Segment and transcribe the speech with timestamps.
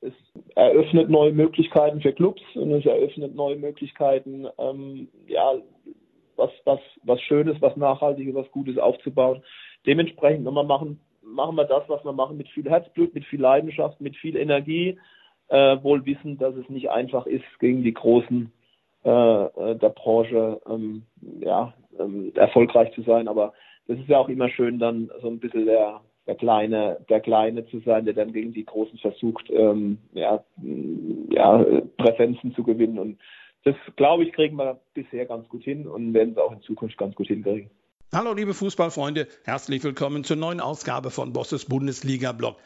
[0.00, 0.12] es
[0.54, 5.54] eröffnet neue Möglichkeiten für Clubs und es eröffnet neue Möglichkeiten, ähm, ja,
[6.36, 9.42] was, was, was Schönes, was Nachhaltiges, was Gutes aufzubauen.
[9.86, 14.00] Dementsprechend nochmal machen, machen wir das, was wir machen, mit viel Herzblut, mit viel Leidenschaft,
[14.00, 14.98] mit viel Energie,
[15.48, 18.52] äh, wohl wissend, dass es nicht einfach ist, gegen die Großen
[19.04, 21.02] äh, äh, der Branche ähm,
[21.40, 23.28] ja, ähm, erfolgreich zu sein.
[23.28, 23.52] Aber
[23.86, 26.00] das ist ja auch immer schön, dann so ein bisschen der,
[26.30, 30.44] der Kleine, der Kleine zu sein, der dann gegen die Großen versucht, ähm, ja,
[31.30, 31.64] ja,
[31.98, 33.00] Präsenzen zu gewinnen.
[33.00, 33.18] Und
[33.64, 36.96] das, glaube ich, kriegen wir bisher ganz gut hin und werden es auch in Zukunft
[36.98, 37.68] ganz gut hinkriegen.
[38.12, 42.56] Hallo liebe Fußballfreunde, herzlich willkommen zur neuen Ausgabe von Bosses Bundesliga-Blog.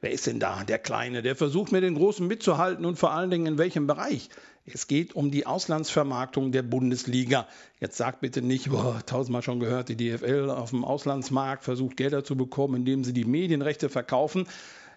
[0.00, 0.64] Wer ist denn da?
[0.64, 4.30] Der Kleine, der versucht mit den Großen mitzuhalten und vor allen Dingen in welchem Bereich?
[4.72, 7.46] Es geht um die Auslandsvermarktung der Bundesliga.
[7.78, 12.24] Jetzt sagt bitte nicht, boah, tausendmal schon gehört, die DFL auf dem Auslandsmarkt versucht Gelder
[12.24, 14.48] zu bekommen, indem sie die Medienrechte verkaufen.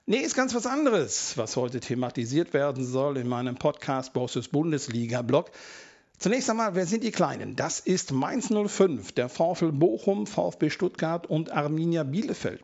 [0.08, 5.52] Nee, ist ganz was anderes, was heute thematisiert werden soll in meinem Podcast Bosses Bundesliga-Blog.
[6.18, 7.56] Zunächst einmal, wer sind die Kleinen?
[7.56, 12.62] Das ist Mainz 05, der VfL Bochum, VfB Stuttgart und Arminia Bielefeld.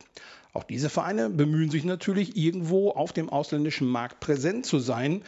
[0.52, 5.22] Auch diese Vereine bemühen sich natürlich irgendwo auf dem ausländischen Markt präsent zu sein,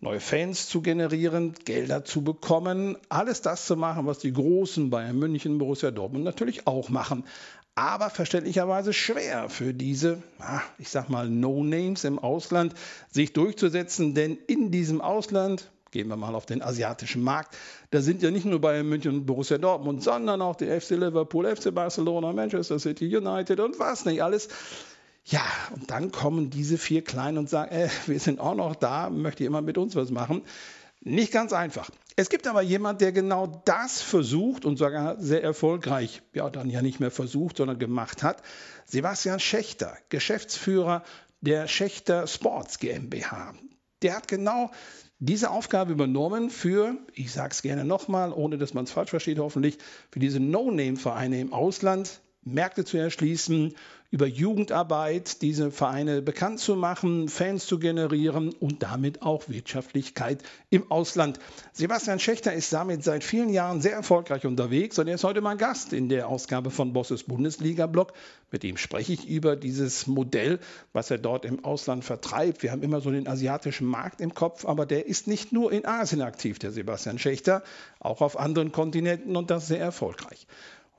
[0.00, 5.18] neue Fans zu generieren, Gelder zu bekommen, alles das zu machen, was die großen Bayern
[5.18, 7.24] München, Borussia Dortmund natürlich auch machen.
[7.74, 10.22] Aber verständlicherweise schwer für diese,
[10.78, 12.74] ich sag mal, No-Names im Ausland
[13.10, 17.56] sich durchzusetzen, denn in diesem Ausland Gehen wir mal auf den asiatischen Markt.
[17.90, 21.56] Da sind ja nicht nur Bayern München und Borussia Dortmund, sondern auch die FC Liverpool,
[21.56, 24.48] FC Barcelona, Manchester City United und was nicht alles.
[25.24, 25.42] Ja,
[25.74, 29.42] und dann kommen diese vier Kleinen und sagen, äh, wir sind auch noch da, möchte
[29.42, 30.42] jemand mit uns was machen?
[31.02, 31.90] Nicht ganz einfach.
[32.16, 36.82] Es gibt aber jemand, der genau das versucht und sogar sehr erfolgreich, ja dann ja
[36.82, 38.42] nicht mehr versucht, sondern gemacht hat.
[38.84, 41.02] Sebastian Schächter, Geschäftsführer
[41.40, 43.54] der Schächter Sports GmbH.
[44.02, 44.70] Der hat genau
[45.18, 49.38] diese Aufgabe übernommen für, ich sage es gerne nochmal, ohne dass man es falsch versteht
[49.38, 49.78] hoffentlich,
[50.10, 53.74] für diese No-Name-Vereine im Ausland Märkte zu erschließen,
[54.12, 60.90] über Jugendarbeit diese Vereine bekannt zu machen, Fans zu generieren und damit auch Wirtschaftlichkeit im
[60.90, 61.38] Ausland.
[61.72, 65.58] Sebastian Schächter ist damit seit vielen Jahren sehr erfolgreich unterwegs und er ist heute mein
[65.58, 68.12] Gast in der Ausgabe von Bosses Bundesliga-Blog.
[68.50, 70.58] Mit ihm spreche ich über dieses Modell,
[70.92, 72.64] was er dort im Ausland vertreibt.
[72.64, 75.86] Wir haben immer so den asiatischen Markt im Kopf, aber der ist nicht nur in
[75.86, 77.62] Asien aktiv, der Sebastian Schächter,
[78.00, 80.48] auch auf anderen Kontinenten und das sehr erfolgreich.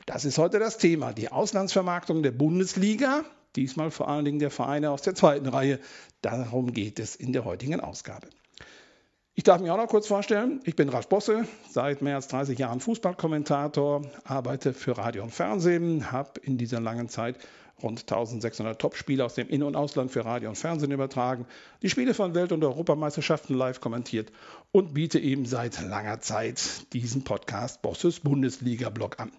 [0.05, 3.23] Das ist heute das Thema, die Auslandsvermarktung der Bundesliga,
[3.55, 5.79] diesmal vor allen Dingen der Vereine aus der zweiten Reihe.
[6.21, 8.27] Darum geht es in der heutigen Ausgabe.
[9.33, 10.59] Ich darf mich auch noch kurz vorstellen.
[10.65, 16.11] Ich bin Ralf Bosse, seit mehr als 30 Jahren Fußballkommentator, arbeite für Radio und Fernsehen,
[16.11, 17.37] habe in dieser langen Zeit
[17.81, 21.45] rund 1600 Topspiele aus dem In- und Ausland für Radio und Fernsehen übertragen,
[21.81, 24.31] die Spiele von Welt- und Europameisterschaften live kommentiert
[24.71, 29.31] und biete eben seit langer Zeit diesen Podcast Bosses Bundesliga-Blog an.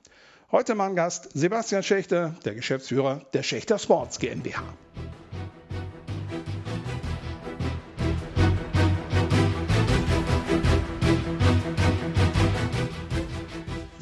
[0.52, 4.62] Heute mein Gast Sebastian Schächter, der Geschäftsführer der Schächter Sports GmbH.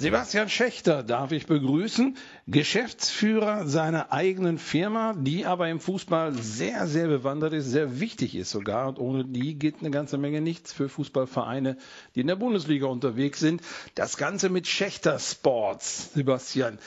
[0.01, 2.17] Sebastian Schächter darf ich begrüßen,
[2.47, 8.49] Geschäftsführer seiner eigenen Firma, die aber im Fußball sehr, sehr bewandert ist, sehr wichtig ist
[8.49, 8.89] sogar.
[8.89, 11.77] Und ohne die geht eine ganze Menge nichts für Fußballvereine,
[12.15, 13.61] die in der Bundesliga unterwegs sind.
[13.95, 16.79] Das Ganze mit Schächter Sports, Sebastian.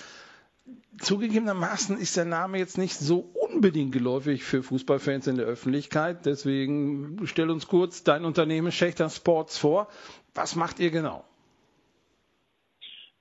[1.00, 6.25] Zugegebenermaßen ist der Name jetzt nicht so unbedingt geläufig für Fußballfans in der Öffentlichkeit.
[6.25, 9.88] Deswegen stell uns kurz dein Unternehmen Schächter Sports vor.
[10.34, 11.24] Was macht ihr genau?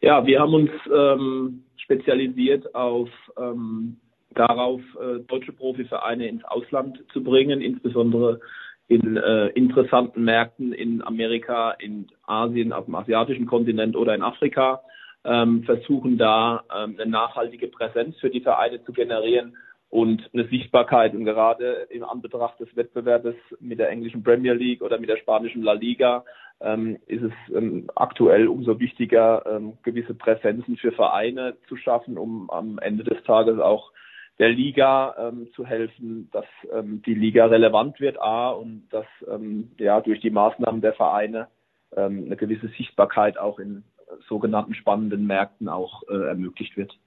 [0.02, 3.08] Ja, wir haben uns ähm, spezialisiert auf
[3.38, 3.98] ähm,
[4.34, 8.40] darauf, äh, deutsche Profivereine ins Ausland zu bringen, insbesondere
[8.88, 14.82] in äh, interessanten Märkten in Amerika, in Asien, auf dem asiatischen Kontinent oder in Afrika,
[15.24, 19.56] ähm, versuchen da ähm, eine nachhaltige Präsenz für die Vereine zu generieren
[19.88, 21.14] und eine Sichtbarkeit.
[21.14, 25.62] Und gerade im Anbetracht des Wettbewerbs mit der englischen Premier League oder mit der spanischen
[25.62, 26.24] La Liga
[26.62, 32.50] ähm, ist es ähm, aktuell umso wichtiger, ähm, gewisse Präsenzen für Vereine zu schaffen, um
[32.50, 33.92] am Ende des Tages auch
[34.38, 39.70] der Liga ähm, zu helfen, dass ähm, die Liga relevant wird, a, und dass ähm,
[39.78, 41.48] ja durch die Maßnahmen der Vereine
[41.94, 43.84] eine gewisse Sichtbarkeit auch in
[44.28, 46.98] sogenannten spannenden Märkten auch äh, ermöglicht wird.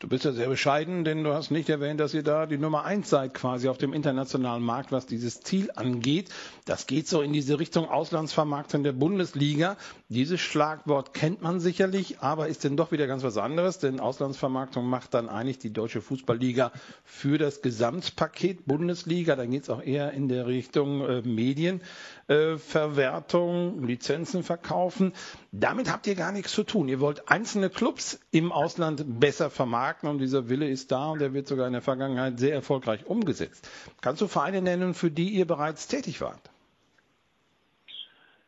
[0.00, 2.84] Du bist ja sehr bescheiden, denn du hast nicht erwähnt, dass ihr da die Nummer
[2.84, 6.28] eins seid quasi auf dem internationalen Markt, was dieses Ziel angeht.
[6.66, 9.76] Das geht so in diese Richtung Auslandsvermarktung der Bundesliga.
[10.08, 14.88] Dieses Schlagwort kennt man sicherlich, aber ist denn doch wieder ganz was anderes, denn Auslandsvermarktung
[14.88, 16.70] macht dann eigentlich die Deutsche Fußballliga
[17.02, 19.34] für das Gesamtpaket Bundesliga.
[19.34, 25.12] Dann geht es auch eher in der Richtung äh, Medienverwertung, äh, Lizenzen verkaufen.
[25.50, 26.88] Damit habt ihr gar nichts zu tun.
[26.88, 31.34] Ihr wollt einzelne Clubs im Ausland besser vermarkten und dieser Wille ist da und der
[31.34, 33.70] wird sogar in der Vergangenheit sehr erfolgreich umgesetzt.
[34.00, 36.50] Kannst du Vereine nennen, für die ihr bereits tätig wart?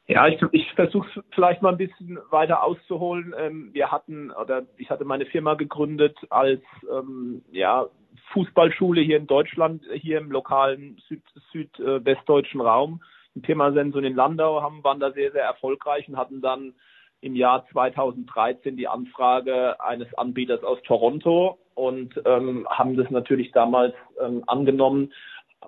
[0.06, 3.32] Ja, ich, ich versuche vielleicht mal ein bisschen weiter auszuholen.
[3.38, 7.86] Ähm, wir hatten, oder ich hatte meine Firma gegründet als ähm, ja,
[8.32, 11.22] Fußballschule hier in Deutschland, hier im lokalen Süd,
[11.52, 13.02] südwestdeutschen Raum.
[13.36, 16.74] In Pirmasens und in Landau haben, waren da sehr, sehr erfolgreich und hatten dann
[17.20, 23.94] im Jahr 2013 die Anfrage eines Anbieters aus Toronto und ähm, haben das natürlich damals
[24.20, 25.12] ähm, angenommen,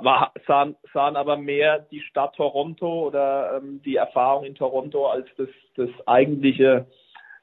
[0.00, 5.28] war, sahen, sahen aber mehr die Stadt Toronto oder ähm, die Erfahrung in Toronto als
[5.36, 6.86] das, das eigentliche,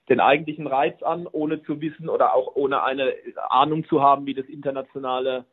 [0.09, 3.13] den eigentlichen Reiz an, ohne zu wissen oder auch ohne eine
[3.49, 5.45] Ahnung zu haben, wie das internationale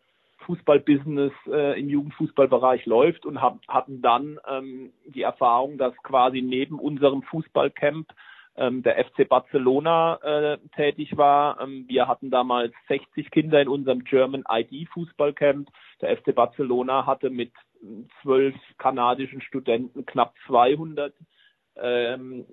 [0.47, 6.79] Fußballbusiness äh, im Jugendfußballbereich läuft und hab, hatten dann ähm, die Erfahrung, dass quasi neben
[6.79, 8.09] unserem Fußballcamp
[8.57, 11.61] ähm, der FC Barcelona äh, tätig war.
[11.61, 15.69] Ähm, wir hatten damals 60 Kinder in unserem German ID Fußballcamp.
[16.01, 17.53] Der FC Barcelona hatte mit
[18.23, 21.13] zwölf kanadischen Studenten knapp 200
[21.79, 22.47] ähm,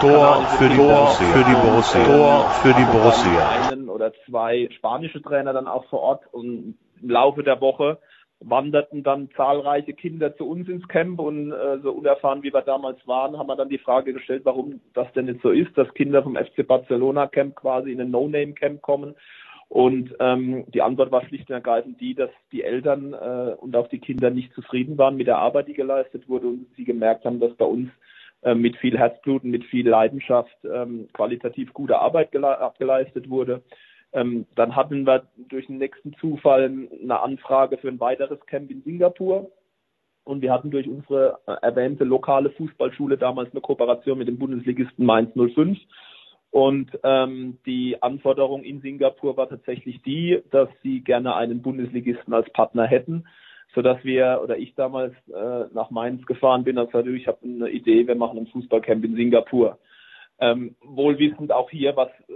[0.00, 1.26] Tor für die, Borussia.
[1.26, 2.04] für die Borussia.
[2.04, 3.68] Tor für die Borussia.
[3.68, 7.98] Einen oder zwei spanische Trainer dann auch vor Ort und im Laufe der Woche
[8.40, 13.06] wanderten dann zahlreiche Kinder zu uns ins Camp und äh, so unerfahren wie wir damals
[13.06, 16.22] waren, haben wir dann die Frage gestellt, warum das denn nicht so ist, dass Kinder
[16.22, 19.14] vom FC Barcelona Camp quasi in ein No-Name-Camp kommen.
[19.68, 23.88] Und ähm, die Antwort war schlicht und ergreifend die, dass die Eltern äh, und auch
[23.88, 27.38] die Kinder nicht zufrieden waren mit der Arbeit, die geleistet wurde und sie gemerkt haben,
[27.38, 27.88] dass bei uns
[28.42, 33.62] äh, mit viel Herzblut und mit viel Leidenschaft ähm, qualitativ gute Arbeit abgeleistet wurde.
[34.12, 38.82] Ähm, dann hatten wir durch den nächsten Zufall eine Anfrage für ein weiteres Camp in
[38.82, 39.50] Singapur.
[40.24, 45.04] Und wir hatten durch unsere äh, erwähnte lokale Fußballschule damals eine Kooperation mit dem Bundesligisten
[45.04, 45.78] Mainz 05.
[46.50, 52.50] Und ähm, die Anforderung in Singapur war tatsächlich die, dass sie gerne einen Bundesligisten als
[52.50, 53.24] Partner hätten,
[53.72, 57.70] sodass wir oder ich damals äh, nach Mainz gefahren bin und sagte, ich habe eine
[57.70, 59.78] Idee, wir machen ein Fußballcamp in Singapur
[60.40, 62.32] ähm, wohlwissend auch hier, was äh,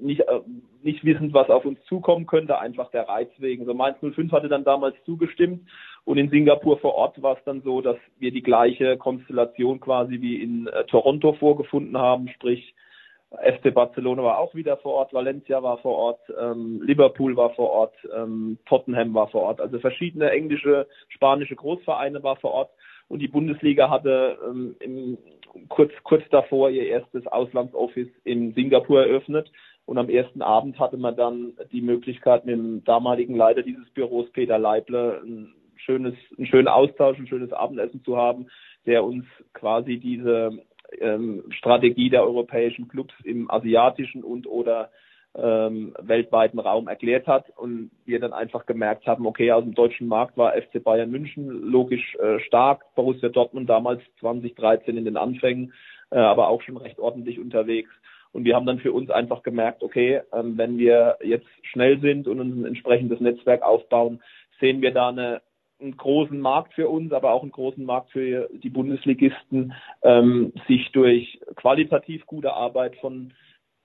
[0.00, 0.40] nicht, äh,
[0.82, 3.64] nicht wissend, was auf uns zukommen könnte, einfach der Reiz wegen.
[3.64, 5.68] So Mainz 05 hatte dann damals zugestimmt
[6.04, 10.20] und in Singapur vor Ort war es dann so, dass wir die gleiche Konstellation quasi
[10.20, 12.74] wie in äh, Toronto vorgefunden haben, sprich
[13.30, 17.70] FC Barcelona war auch wieder vor Ort, Valencia war vor Ort, ähm, Liverpool war vor
[17.70, 22.70] Ort, ähm, Tottenham war vor Ort, also verschiedene englische, spanische Großvereine war vor Ort
[23.08, 25.18] und die Bundesliga hatte ähm, im,
[25.68, 29.50] kurz, kurz davor ihr erstes Auslandsoffice in Singapur eröffnet.
[29.86, 34.30] Und am ersten Abend hatte man dann die Möglichkeit, mit dem damaligen Leiter dieses Büros,
[34.32, 38.48] Peter Leible, ein schönes, einen schönen Austausch, ein schönes Abendessen zu haben,
[38.84, 40.58] der uns quasi diese
[41.00, 44.90] ähm, Strategie der europäischen Clubs im asiatischen und oder
[45.36, 50.08] ähm, weltweiten Raum erklärt hat und wir dann einfach gemerkt haben, okay, aus dem deutschen
[50.08, 55.72] Markt war FC Bayern München logisch äh, stark, Borussia Dortmund damals 2013 in den Anfängen,
[56.10, 57.90] äh, aber auch schon recht ordentlich unterwegs.
[58.32, 62.26] Und wir haben dann für uns einfach gemerkt, okay, ähm, wenn wir jetzt schnell sind
[62.26, 64.22] und ein entsprechendes Netzwerk aufbauen,
[64.60, 65.40] sehen wir da eine,
[65.80, 70.90] einen großen Markt für uns, aber auch einen großen Markt für die Bundesligisten, ähm, sich
[70.92, 73.32] durch qualitativ gute Arbeit von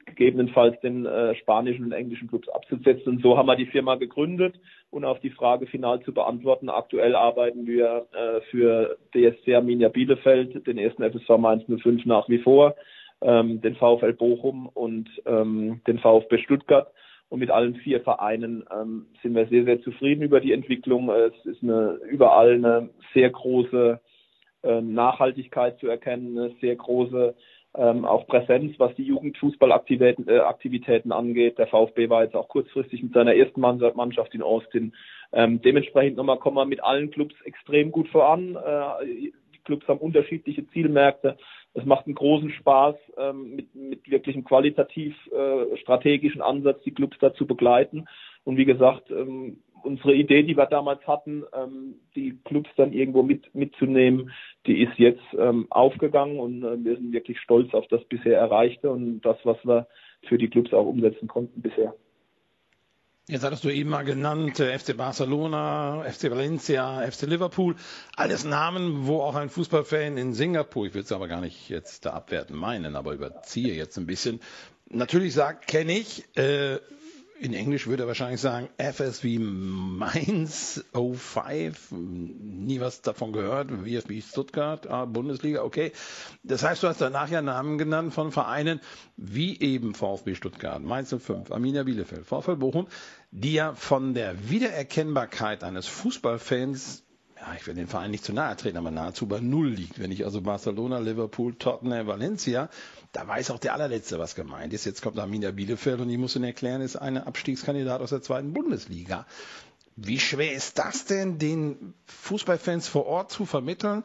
[0.06, 3.14] gegebenenfalls den äh, spanischen und englischen Clubs abzusetzen.
[3.14, 4.56] Und so haben wir die Firma gegründet
[4.90, 6.70] und auf die Frage final zu beantworten.
[6.70, 12.40] Aktuell arbeiten wir äh, für DSC Arminia Bielefeld, den ersten FSV Mainz 05 nach wie
[12.40, 12.76] vor,
[13.22, 16.92] ähm, den VfL Bochum und ähm, den VfB Stuttgart.
[17.30, 21.10] Und mit allen vier Vereinen ähm, sind wir sehr, sehr zufrieden über die Entwicklung.
[21.10, 24.00] Es ist eine, überall eine sehr große
[24.62, 27.36] äh, Nachhaltigkeit zu erkennen, eine sehr große
[27.76, 31.58] ähm, auch Präsenz, was die Jugendfußballaktivitäten äh, angeht.
[31.58, 34.94] Der VfB war jetzt auch kurzfristig mit seiner ersten Mannschaft in Austin.
[35.32, 38.56] Ähm, dementsprechend nochmal kommen wir mit allen Clubs extrem gut voran.
[38.56, 39.34] Äh, die
[39.66, 41.38] Clubs haben unterschiedliche Zielmärkte.
[41.74, 47.18] Es macht einen großen Spaß, ähm, mit, mit wirklich qualitativ äh, strategischen Ansatz die Clubs
[47.20, 48.06] da zu begleiten.
[48.44, 53.24] Und wie gesagt, ähm, unsere Idee, die wir damals hatten, ähm, die Clubs dann irgendwo
[53.24, 54.32] mit, mitzunehmen,
[54.66, 58.90] die ist jetzt ähm, aufgegangen und äh, wir sind wirklich stolz auf das bisher Erreichte
[58.90, 59.88] und das, was wir
[60.28, 61.94] für die Clubs auch umsetzen konnten bisher.
[63.30, 67.76] Jetzt hattest du eben mal genannt, äh, FC Barcelona, FC Valencia, FC Liverpool.
[68.18, 72.06] Alles Namen, wo auch ein Fußballfan in Singapur, ich will es aber gar nicht jetzt
[72.06, 74.42] da abwerten meinen, aber überziehe jetzt ein bisschen,
[74.90, 76.80] natürlich sagt, kenne ich, äh,
[77.44, 84.88] in Englisch würde er wahrscheinlich sagen FSV Mainz 05, nie was davon gehört, VfB Stuttgart,
[84.88, 85.92] ah, Bundesliga, okay.
[86.44, 88.80] Das heißt, du hast danach ja Namen genannt von Vereinen
[89.18, 92.88] wie eben VfB Stuttgart, Mainz 05, Arminia Bielefeld, VfL Bochum,
[93.32, 97.04] die ja von der Wiedererkennbarkeit eines Fußballfans
[97.46, 100.00] ja, ich will den Verein nicht zu nahe treten, aber nahezu bei Null liegt.
[100.00, 102.70] Wenn ich also Barcelona, Liverpool, Tottenham, Valencia,
[103.12, 104.86] da weiß auch der allerletzte, was gemeint ist.
[104.86, 108.54] Jetzt kommt Arminia Bielefeld und ich muss Ihnen erklären, ist ein Abstiegskandidat aus der zweiten
[108.54, 109.26] Bundesliga.
[109.98, 114.04] Wie schwer ist das denn, den Fußballfans vor Ort zu vermitteln?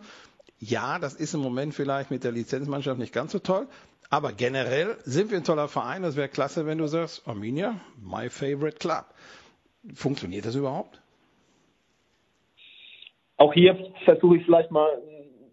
[0.59, 3.68] Ja, das ist im Moment vielleicht mit der Lizenzmannschaft nicht ganz so toll,
[4.11, 6.02] aber generell sind wir ein toller Verein.
[6.02, 9.07] Das wäre klasse, wenn du sagst, Arminia, my favorite club.
[9.95, 11.00] Funktioniert das überhaupt?
[13.38, 14.90] Auch hier versuche ich vielleicht mal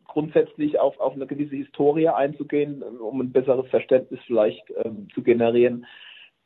[0.06, 5.86] grundsätzlich auf, auf eine gewisse Historie einzugehen, um ein besseres Verständnis vielleicht ähm, zu generieren.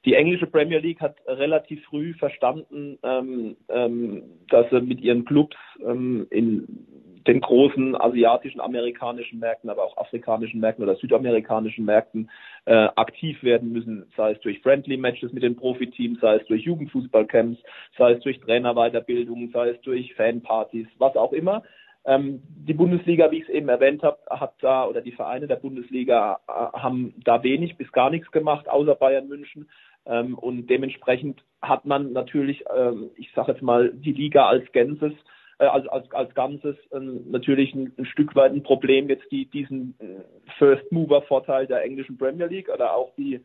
[0.06, 5.56] Die englische Premier League hat relativ früh verstanden, ähm, ähm, dass sie mit ihren Clubs
[5.86, 6.88] ähm, in
[7.28, 12.30] den großen asiatischen, amerikanischen Märkten, aber auch afrikanischen Märkten oder südamerikanischen Märkten
[12.66, 16.64] äh, aktiv werden müssen, sei es durch Friendly Matches mit den Profiteams, sei es durch
[16.64, 17.60] Jugendfußballcamps,
[17.98, 21.64] sei es durch Trainerweiterbildung, sei es durch Fanpartys, was auch immer.
[22.06, 25.58] Ähm, die Bundesliga, wie ich es eben erwähnt habe, hat da oder die Vereine der
[25.58, 29.70] Bundesliga äh, haben da wenig bis gar nichts gemacht, außer Bayern München.
[30.06, 35.12] Ähm, und dementsprechend hat man natürlich, ähm, ich sage jetzt mal, die Liga als Ganzes
[35.60, 39.46] äh, als, als, als Ganzes ähm, natürlich ein, ein, Stück weit ein Problem, jetzt die,
[39.46, 43.42] diesen äh, First Mover Vorteil der englischen Premier League oder auch die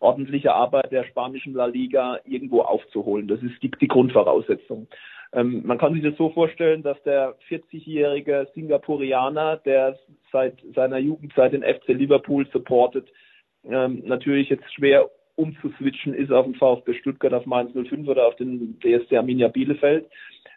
[0.00, 3.28] ordentliche Arbeit der spanischen La Liga irgendwo aufzuholen.
[3.28, 4.88] Das ist die, die Grundvoraussetzung.
[5.32, 9.98] Ähm, man kann sich das so vorstellen, dass der 40-jährige Singapurianer, der
[10.30, 13.08] seit seiner Jugendzeit den FC Liverpool supportet,
[13.64, 18.36] ähm, natürlich jetzt schwer umzuswitchen ist auf den VfB Stuttgart, auf Mainz 05 oder auf
[18.36, 20.06] den DSC Arminia Bielefeld.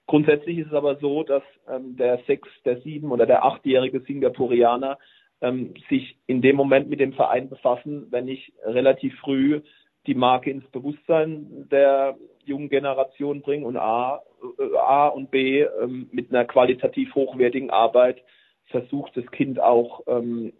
[0.08, 4.98] Grundsätzlich ist es aber so, dass ähm, der sechs, der sieben oder der achtjährige Singapurianer
[5.42, 9.62] ähm, sich in dem Moment mit dem Verein befassen, wenn ich relativ früh
[10.08, 14.22] die Marke ins Bewusstsein der jungen Generation bringe und A,
[14.58, 18.24] äh, A und B ähm, mit einer qualitativ hochwertigen Arbeit
[18.67, 20.51] versucht, das Kind auch ähm,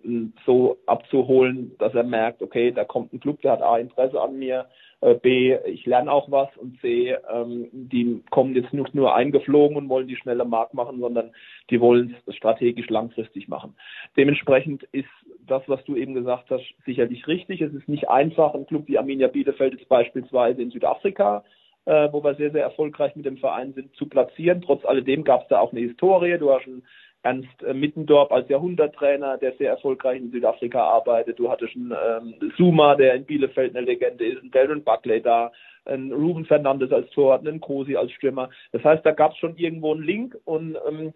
[0.46, 4.40] so abzuholen, dass er merkt, okay, da kommt ein Club, der hat A Interesse an
[4.40, 4.68] mir,
[5.02, 9.76] äh, B, ich lerne auch was und C, ähm, die kommen jetzt nicht nur eingeflogen
[9.76, 11.32] und wollen die schnelle Mark machen, sondern
[11.70, 13.76] die wollen es strategisch langfristig machen.
[14.16, 15.10] Dementsprechend ist
[15.46, 17.62] das, was du eben gesagt hast, sicherlich richtig.
[17.62, 21.44] Es ist nicht einfach, ein Club wie Arminia Bielefeld jetzt beispielsweise in Südafrika
[21.88, 24.62] äh, wo wir sehr, sehr erfolgreich mit dem Verein sind, zu platzieren.
[24.62, 26.38] Trotz alledem gab es da auch eine Historie.
[26.38, 26.84] Du hast einen
[27.28, 31.38] Ernst äh, Mittendorp als Jahrhunderttrainer, der sehr erfolgreich in Südafrika arbeitet.
[31.38, 35.52] Du hattest einen ähm, Zuma, der in Bielefeld eine Legende ist, einen Darren Buckley da,
[35.84, 38.50] einen Ruben Fernandes als Torwart, einen Kosi als Stürmer.
[38.72, 41.14] Das heißt, da gab es schon irgendwo einen Link und ähm,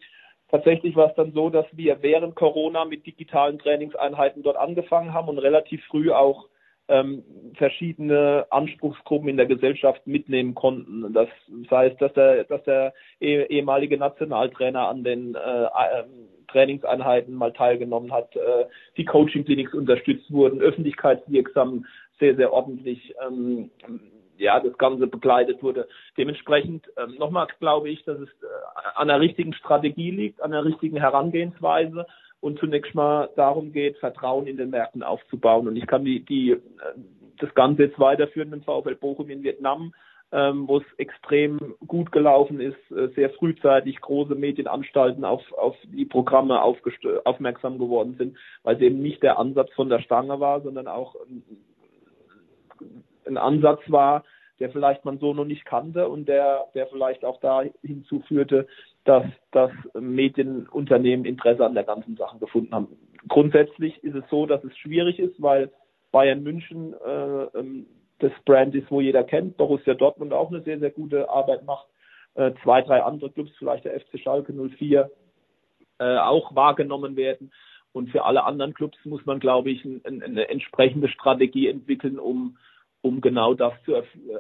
[0.50, 5.30] tatsächlich war es dann so, dass wir während Corona mit digitalen Trainingseinheiten dort angefangen haben
[5.30, 6.50] und relativ früh auch
[6.91, 7.24] ähm,
[7.55, 11.13] verschiedene Anspruchsgruppen in der Gesellschaft mitnehmen konnten.
[11.13, 11.29] Das
[11.69, 16.03] heißt, dass der, dass der eh, ehemalige Nationaltrainer an den äh, äh,
[16.50, 18.65] Trainingseinheiten mal teilgenommen hat, äh,
[18.98, 21.86] die Coaching-Clinics unterstützt wurden, öffentlichkeitswirksam
[22.19, 23.71] sehr, sehr ordentlich ähm,
[24.38, 25.88] ja, das Ganze begleitet wurde.
[26.17, 30.65] Dementsprechend ähm, nochmal glaube ich, dass es äh, an der richtigen Strategie liegt, an der
[30.65, 32.05] richtigen Herangehensweise
[32.41, 35.67] und zunächst mal darum geht, Vertrauen in den Märkten aufzubauen.
[35.67, 36.57] Und ich kann die, die,
[37.38, 39.93] das Ganze jetzt weiterführen mit dem VfL Bochum in Vietnam,
[40.31, 46.05] ähm, wo es extrem gut gelaufen ist, äh, sehr frühzeitig große Medienanstalten auf, auf die
[46.05, 50.88] Programme aufmerksam geworden sind, weil es eben nicht der Ansatz von der Stange war, sondern
[50.88, 51.43] auch ein,
[53.27, 54.24] ein Ansatz war,
[54.60, 58.67] der vielleicht man so noch nicht kannte und der, der vielleicht auch da hinzuführte,
[59.03, 62.88] dass, dass Medienunternehmen Interesse an der ganzen Sache gefunden haben.
[63.27, 65.72] Grundsätzlich ist es so, dass es schwierig ist, weil
[66.12, 67.88] Bayern München äh, ähm,
[68.20, 71.88] das Brand ist, wo jeder kennt, Borussia Dortmund auch eine sehr, sehr gute Arbeit macht,
[72.36, 75.10] äh, zwei, drei andere Clubs, vielleicht der FC Schalke 04,
[76.00, 77.51] äh, auch wahrgenommen werden.
[77.93, 82.58] Und für alle anderen Clubs muss man, glaube ich, ein, eine entsprechende Strategie entwickeln, um
[83.01, 83.93] um genau das zu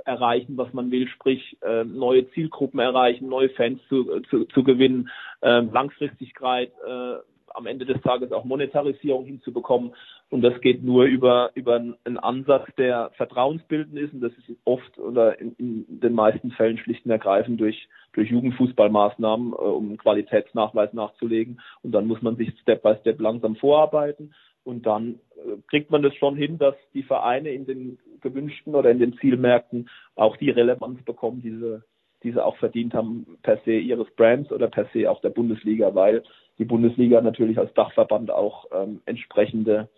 [0.05, 5.09] erreichen, was man will, sprich äh, neue Zielgruppen erreichen, neue Fans zu, zu, zu gewinnen,
[5.41, 7.15] äh, Langfristigkeit, äh,
[7.53, 9.93] am Ende des Tages auch Monetarisierung hinzubekommen.
[10.29, 14.13] Und das geht nur über, über einen Ansatz, der vertrauensbildend ist.
[14.13, 18.29] Und das ist oft oder in, in den meisten Fällen schlicht und ergreifend durch, durch
[18.29, 21.59] Jugendfußballmaßnahmen, äh, um einen Qualitätsnachweis nachzulegen.
[21.83, 24.33] Und dann muss man sich Step by Step langsam vorarbeiten.
[24.63, 28.91] Und dann äh, kriegt man das schon hin, dass die Vereine in den gewünschten oder
[28.91, 31.83] in den Zielmärkten auch die Relevanz bekommen, diese
[32.23, 36.23] diese auch verdient haben per se ihres Brands oder per se auch der Bundesliga, weil
[36.59, 39.89] die Bundesliga natürlich als Dachverband auch ähm, entsprechende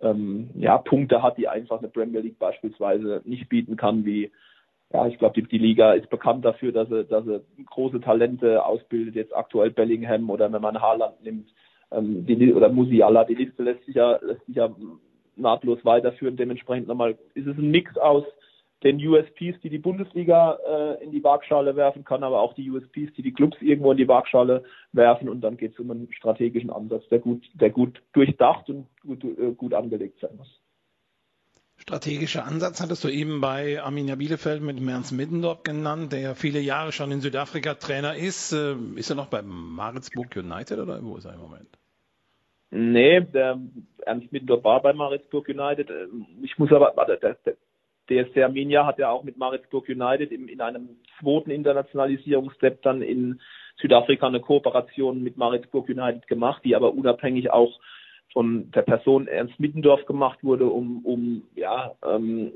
[0.00, 4.30] ähm, ja, Punkte hat, die einfach eine Premier League beispielsweise nicht bieten kann, wie
[4.92, 8.62] ja, ich glaube, die, die Liga ist bekannt dafür, dass sie, dass sie große Talente
[8.62, 11.48] ausbildet, jetzt aktuell Bellingham oder wenn man Haaland nimmt,
[11.90, 14.68] ähm, die, oder Musiala, die Liste lässt sich ja, lässt sich ja
[15.36, 16.36] nahtlos weiterführen.
[16.36, 18.24] Dementsprechend nochmal ist es ein Mix aus
[18.82, 23.14] den USPs, die die Bundesliga äh, in die Waagschale werfen kann, aber auch die USPs,
[23.16, 25.28] die die Clubs irgendwo in die Waagschale werfen.
[25.28, 29.24] Und dann geht es um einen strategischen Ansatz, der gut, der gut durchdacht und gut,
[29.24, 30.60] äh, gut angelegt sein muss.
[31.76, 36.60] Strategischer Ansatz hattest du eben bei Arminia Bielefeld mit Ernst Middendorf genannt, der ja viele
[36.60, 38.52] Jahre schon in Südafrika Trainer ist.
[38.52, 41.81] Äh, ist er noch bei Maritzburg United oder wo ist er im Moment?
[42.74, 43.60] Nee, der
[44.06, 45.90] Ernst Middendorf war bei Maritzburg United.
[45.90, 46.06] Äh,
[46.42, 47.56] ich muss aber, warte, der, der,
[48.08, 53.40] DSC Arminia hat ja auch mit Maritzburg United in, in einem zweiten Internationalisierungsstep dann in
[53.76, 57.78] Südafrika eine Kooperation mit Maritzburg United gemacht, die aber unabhängig auch
[58.32, 62.52] von der Person Ernst Mittendorf gemacht wurde, um, um ja, ähm,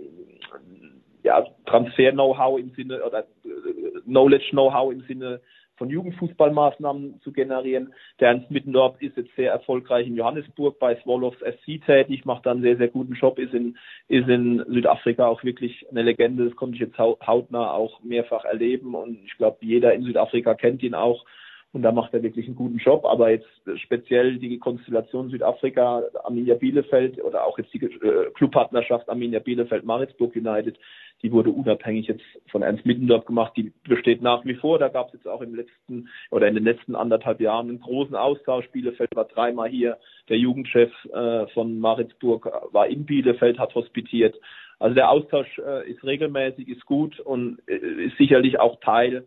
[1.23, 5.41] ja Transfer-Know-how im Sinne oder äh, Knowledge-Know-how im Sinne
[5.77, 7.93] von Jugendfußballmaßnahmen zu generieren.
[8.21, 12.53] Der Ernst Mittendorf ist jetzt sehr erfolgreich in Johannesburg bei Swallows SC tätig, macht da
[12.53, 13.77] einen sehr, sehr guten Job, ist in,
[14.09, 16.47] ist in Südafrika auch wirklich eine Legende.
[16.47, 20.83] Das konnte ich jetzt hautnah auch mehrfach erleben und ich glaube, jeder in Südafrika kennt
[20.83, 21.25] ihn auch.
[21.73, 23.05] Und da macht er wirklich einen guten Job.
[23.05, 23.49] Aber jetzt
[23.83, 30.35] speziell die Konstellation Südafrika, Arminia Bielefeld oder auch jetzt die äh, Clubpartnerschaft Arminia Bielefeld, Maritzburg
[30.35, 30.79] United,
[31.23, 33.53] die wurde unabhängig jetzt von Ernst Middendorf gemacht.
[33.57, 34.79] Die besteht nach wie vor.
[34.79, 38.15] Da gab es jetzt auch im letzten oder in den letzten anderthalb Jahren einen großen
[38.15, 38.69] Austausch.
[38.71, 39.99] Bielefeld war dreimal hier.
[40.29, 44.39] Der Jugendchef äh, von Maritzburg war in Bielefeld, hat hospitiert.
[44.79, 49.27] Also der Austausch äh, ist regelmäßig, ist gut und äh, ist sicherlich auch Teil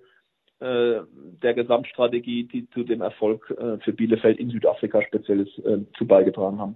[0.60, 1.00] äh,
[1.42, 6.60] der Gesamtstrategie, die zu dem Erfolg äh, für Bielefeld in Südafrika speziell äh, zu beigetragen
[6.60, 6.76] haben.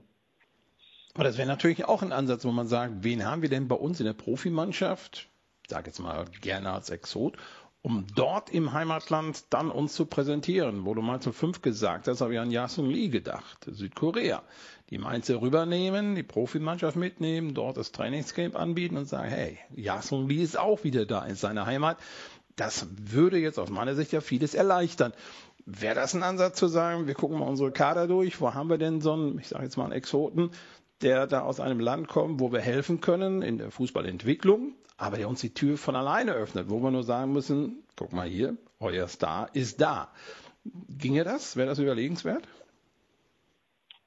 [1.13, 3.75] Aber das wäre natürlich auch ein Ansatz, wo man sagt, wen haben wir denn bei
[3.75, 5.29] uns in der Profimannschaft?
[5.67, 7.37] Sage jetzt mal gerne als Exot,
[7.83, 10.85] um dort im Heimatland dann uns zu präsentieren.
[10.85, 14.41] Wo du mal zu fünf gesagt hast, habe ich an Yasung Lee gedacht, Südkorea.
[14.89, 20.41] Die Mainzer rübernehmen, die Profimannschaft mitnehmen, dort das Trainingscamp anbieten und sagen, hey, Yasung Lee
[20.41, 21.97] ist auch wieder da in seiner Heimat.
[22.55, 25.13] Das würde jetzt aus meiner Sicht ja vieles erleichtern.
[25.65, 28.77] Wäre das ein Ansatz zu sagen, wir gucken mal unsere Kader durch, wo haben wir
[28.77, 30.51] denn so einen, ich sage jetzt mal einen Exoten,
[31.01, 35.27] der da aus einem Land kommt, wo wir helfen können in der Fußballentwicklung, aber der
[35.27, 39.07] uns die Tür von alleine öffnet, wo wir nur sagen müssen, guck mal hier, euer
[39.07, 40.09] Star ist da.
[40.97, 41.57] Ginge das?
[41.57, 42.47] Wäre das überlegenswert?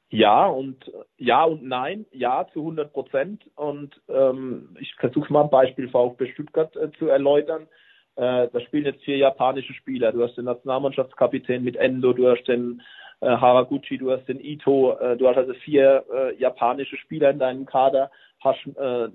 [0.09, 3.43] Ja und ja und nein, ja zu 100 Prozent.
[3.57, 7.67] Und ähm, ich versuche mal ein Beispiel VfB Stuttgart äh, zu erläutern.
[8.15, 10.13] Äh, da spielen jetzt vier japanische Spieler.
[10.13, 12.83] Du hast den Nationalmannschaftskapitän mit Endo, du hast den
[13.27, 17.39] äh, Haraguchi, du hast den Ito, äh, du hast also vier äh, japanische Spieler in
[17.39, 18.11] deinem Kader,
[18.41, 19.09] hast, äh,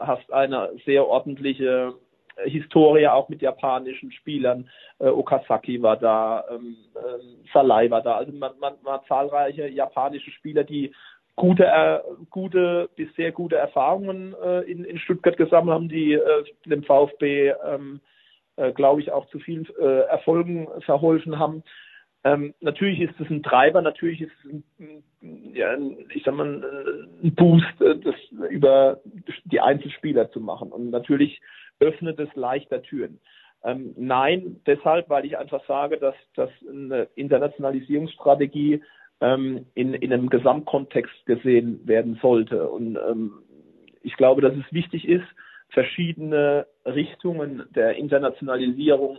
[0.00, 1.94] hast eine sehr ordentliche
[2.44, 4.68] Historie auch mit japanischen Spielern.
[5.00, 8.16] Äh, Okazaki war da, ähm, äh, Salai war da.
[8.16, 10.94] Also man, man, man hat zahlreiche japanische Spieler, die
[11.34, 16.44] gute, äh, gute bis sehr gute Erfahrungen äh, in, in Stuttgart gesammelt haben, die äh,
[16.66, 18.00] dem VfB, ähm,
[18.56, 21.64] äh, glaube ich, auch zu vielen äh, Erfolgen verholfen haben.
[22.28, 25.02] Ähm, natürlich ist es ein Treiber, natürlich ist es ein,
[25.54, 25.74] ja,
[26.14, 26.62] ich sag mal,
[27.22, 28.14] ein Boost, äh, das
[28.50, 29.00] über
[29.46, 30.70] die Einzelspieler zu machen.
[30.70, 31.40] Und natürlich
[31.80, 33.18] öffnet es leichter Türen.
[33.64, 38.82] Ähm, nein, deshalb, weil ich einfach sage, dass, dass eine Internationalisierungsstrategie
[39.22, 42.68] ähm, in, in einem Gesamtkontext gesehen werden sollte.
[42.68, 43.32] Und ähm,
[44.02, 45.26] ich glaube, dass es wichtig ist,
[45.70, 49.18] verschiedene Richtungen der Internationalisierung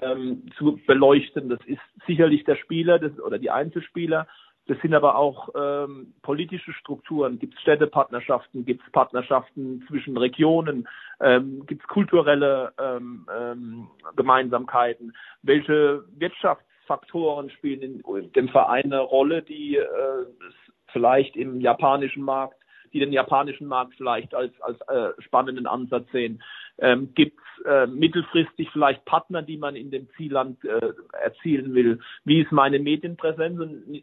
[0.00, 1.48] ähm, zu beleuchten.
[1.48, 4.26] Das ist sicherlich der Spieler das, oder die Einzelspieler.
[4.68, 7.38] Das sind aber auch ähm, politische Strukturen.
[7.38, 8.66] Gibt es Städtepartnerschaften?
[8.66, 10.86] Gibt es Partnerschaften zwischen Regionen?
[11.20, 15.16] Ähm, Gibt es kulturelle ähm, ähm, Gemeinsamkeiten?
[15.42, 19.86] Welche Wirtschaftsfaktoren spielen in dem Verein eine Rolle, die äh,
[20.92, 22.57] vielleicht im japanischen Markt
[22.92, 26.42] die den japanischen Markt vielleicht als, als äh, spannenden Ansatz sehen.
[26.78, 32.00] Ähm, Gibt es äh, mittelfristig vielleicht Partner, die man in dem Zielland äh, erzielen will?
[32.24, 33.58] Wie ist meine Medienpräsenz?
[33.58, 34.02] Und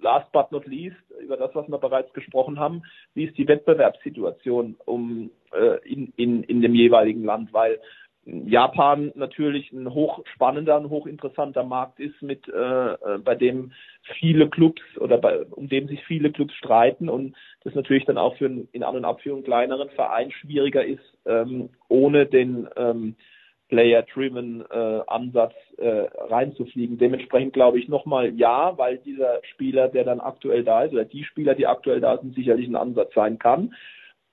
[0.00, 2.82] last but not least, über das, was wir bereits gesprochen haben,
[3.14, 7.80] wie ist die Wettbewerbssituation um, äh, in, in, in dem jeweiligen Land, weil
[8.26, 13.72] Japan natürlich ein hochspannender, ein hochinteressanter Markt ist, mit äh, äh, bei dem
[14.18, 18.36] viele Clubs oder bei, um dem sich viele Clubs streiten und das natürlich dann auch
[18.36, 23.16] für einen in An- und Abführung kleineren Verein schwieriger ist, ähm, ohne den ähm,
[23.68, 26.98] Player-driven äh, Ansatz äh, reinzufliegen.
[26.98, 31.24] Dementsprechend glaube ich nochmal ja, weil dieser Spieler, der dann aktuell da ist, oder die
[31.24, 33.74] Spieler, die aktuell da sind, sicherlich ein Ansatz sein kann.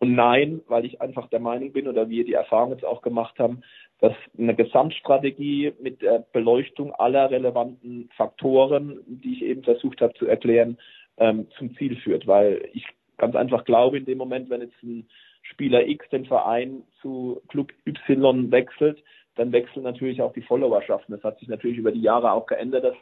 [0.02, 3.38] Und nein, weil ich einfach der Meinung bin oder wir die Erfahrung jetzt auch gemacht
[3.38, 3.62] haben,
[4.00, 10.26] dass eine Gesamtstrategie mit der Beleuchtung aller relevanten Faktoren, die ich eben versucht habe zu
[10.26, 10.80] erklären,
[11.18, 12.26] ähm, zum Ziel führt.
[12.26, 12.84] Weil ich
[13.20, 15.08] ganz einfach glaube, in dem Moment, wenn jetzt ein
[15.44, 19.04] Spieler X den Verein zu Club Y wechselt,
[19.36, 21.14] dann wechseln natürlich auch die Followerschaften.
[21.14, 22.96] Das hat sich natürlich über die Jahre auch geändert, dass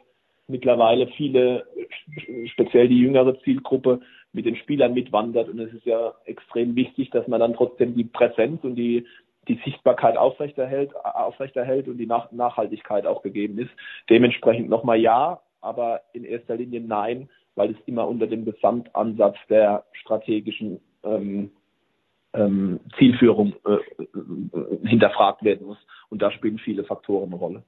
[0.48, 1.66] mittlerweile viele,
[2.52, 4.00] speziell die jüngere Zielgruppe,
[4.32, 5.48] mit den Spielern mitwandert.
[5.48, 9.06] Und es ist ja extrem wichtig, dass man dann trotzdem die Präsenz und die,
[9.48, 13.70] die Sichtbarkeit aufrechterhält, aufrechterhält und die Nach Nachhaltigkeit auch gegeben ist.
[14.08, 19.84] Dementsprechend nochmal ja, aber in erster Linie nein, weil es immer unter dem Gesamtansatz der
[19.92, 21.50] strategischen ähm,
[22.32, 25.78] ähm, Zielführung äh, äh, hinterfragt werden muss.
[26.08, 27.62] Und da spielen viele Faktoren eine Rolle.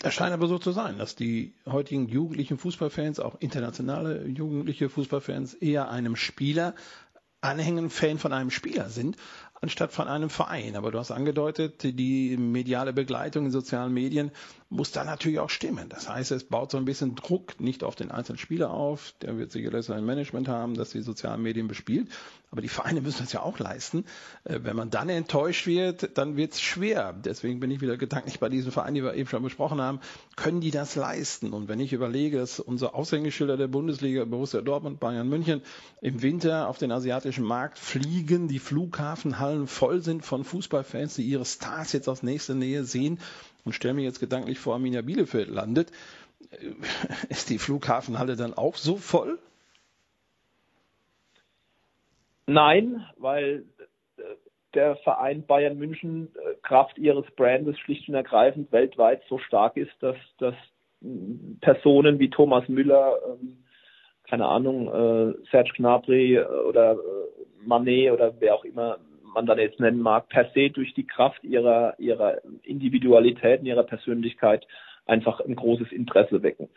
[0.00, 5.54] Es scheint aber so zu sein, dass die heutigen jugendlichen Fußballfans, auch internationale jugendliche Fußballfans,
[5.54, 6.74] eher einem Spieler
[7.40, 9.16] anhängen, Fan von einem Spieler sind,
[9.60, 10.76] anstatt von einem Verein.
[10.76, 14.30] Aber du hast angedeutet, die mediale Begleitung in sozialen Medien
[14.70, 15.88] muss da natürlich auch stimmen.
[15.88, 19.14] Das heißt, es baut so ein bisschen Druck nicht auf den einzelnen Spieler auf.
[19.22, 22.10] Der wird sicherlich sein Management haben, das die sozialen Medien bespielt.
[22.50, 24.04] Aber die Vereine müssen das ja auch leisten.
[24.44, 27.14] Äh, wenn man dann enttäuscht wird, dann wird es schwer.
[27.14, 30.00] Deswegen bin ich wieder gedanklich bei diesen Vereinen, die wir eben schon besprochen haben.
[30.36, 31.52] Können die das leisten?
[31.54, 35.62] Und wenn ich überlege, dass unsere Aushängeschilder der Bundesliga, Borussia Dortmund, Bayern München,
[36.02, 41.44] im Winter auf den asiatischen Markt fliegen, die Flughafenhallen voll sind von Fußballfans, die ihre
[41.44, 43.18] Stars jetzt aus nächster Nähe sehen
[43.68, 45.92] und stelle mir jetzt gedanklich vor, Arminia Bielefeld landet.
[46.50, 46.70] Äh,
[47.28, 49.38] ist die Flughafenhalle dann auch so voll?
[52.46, 53.66] Nein, weil
[54.16, 54.22] äh,
[54.74, 59.92] der Verein Bayern München äh, Kraft ihres Brandes schlicht und ergreifend weltweit so stark ist,
[60.00, 60.54] dass, dass
[61.60, 63.58] Personen wie Thomas Müller, ähm,
[64.24, 64.90] keine Ahnung,
[65.50, 66.98] Serge Gnabry oder
[67.64, 68.98] Manet oder wer auch immer
[69.34, 73.84] man dann jetzt nennen mag, per se durch die Kraft ihrer, ihrer Individualität und ihrer
[73.84, 74.66] Persönlichkeit
[75.06, 76.68] einfach ein großes Interesse wecken.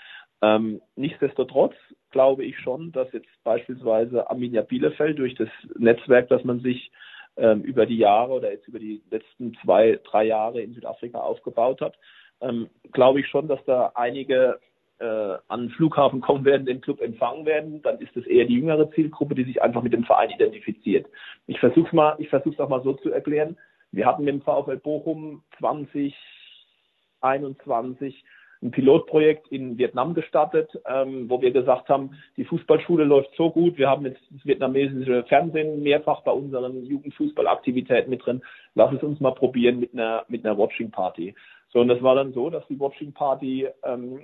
[0.41, 1.75] Ähm, nichtsdestotrotz
[2.09, 6.91] glaube ich schon, dass jetzt beispielsweise Arminia Bielefeld durch das Netzwerk, das man sich
[7.37, 11.81] ähm, über die Jahre oder jetzt über die letzten zwei, drei Jahre in Südafrika aufgebaut
[11.81, 11.95] hat,
[12.41, 14.59] ähm, glaube ich schon, dass da einige
[15.01, 18.53] äh, an den Flughafen kommen werden, den Club empfangen werden, dann ist es eher die
[18.53, 21.07] jüngere Zielgruppe, die sich einfach mit dem Verein identifiziert.
[21.47, 23.57] Ich versuche mal, ich versuche es auch mal so zu erklären.
[23.91, 28.23] Wir hatten mit dem VfL Bochum 2021
[28.61, 33.77] ein Pilotprojekt in Vietnam gestartet, ähm, wo wir gesagt haben, die Fußballschule läuft so gut,
[33.77, 38.41] wir haben jetzt das vietnamesische Fernsehen mehrfach bei unseren Jugendfußballaktivitäten mit drin.
[38.75, 41.33] Lass es uns mal probieren mit einer mit einer Watching Party.
[41.69, 44.21] So, und das war dann so, dass die Watching Party, ähm,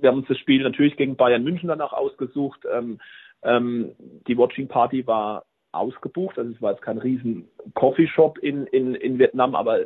[0.00, 2.60] wir haben uns das Spiel natürlich gegen Bayern München danach ausgesucht.
[2.72, 3.00] Ähm,
[3.42, 3.92] ähm,
[4.26, 9.18] die Watching Party war ausgebucht, also es war jetzt kein riesen Coffeeshop in, in, in
[9.18, 9.80] Vietnam, aber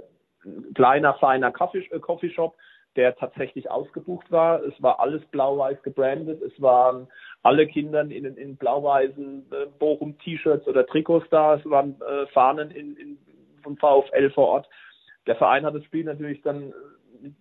[0.45, 2.55] ein kleiner, feiner Coffee, äh, Coffeeshop,
[2.97, 4.63] der tatsächlich ausgebucht war.
[4.63, 6.43] Es war alles blau-weiß gebrandet.
[6.43, 7.07] Es waren
[7.43, 11.55] alle Kinder in, in blau-weißen äh, Bochum-T-Shirts oder Trikots da.
[11.55, 13.19] Es waren äh, Fahnen in, in,
[13.63, 14.69] vom VfL vor Ort.
[15.27, 16.73] Der Verein hat das Spiel natürlich dann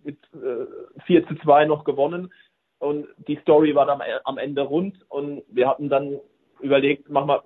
[0.04, 2.32] mit äh, 4 zu 2 noch gewonnen
[2.78, 6.18] und die Story war dann am Ende rund und wir hatten dann
[6.60, 7.42] überlegt, machen wir,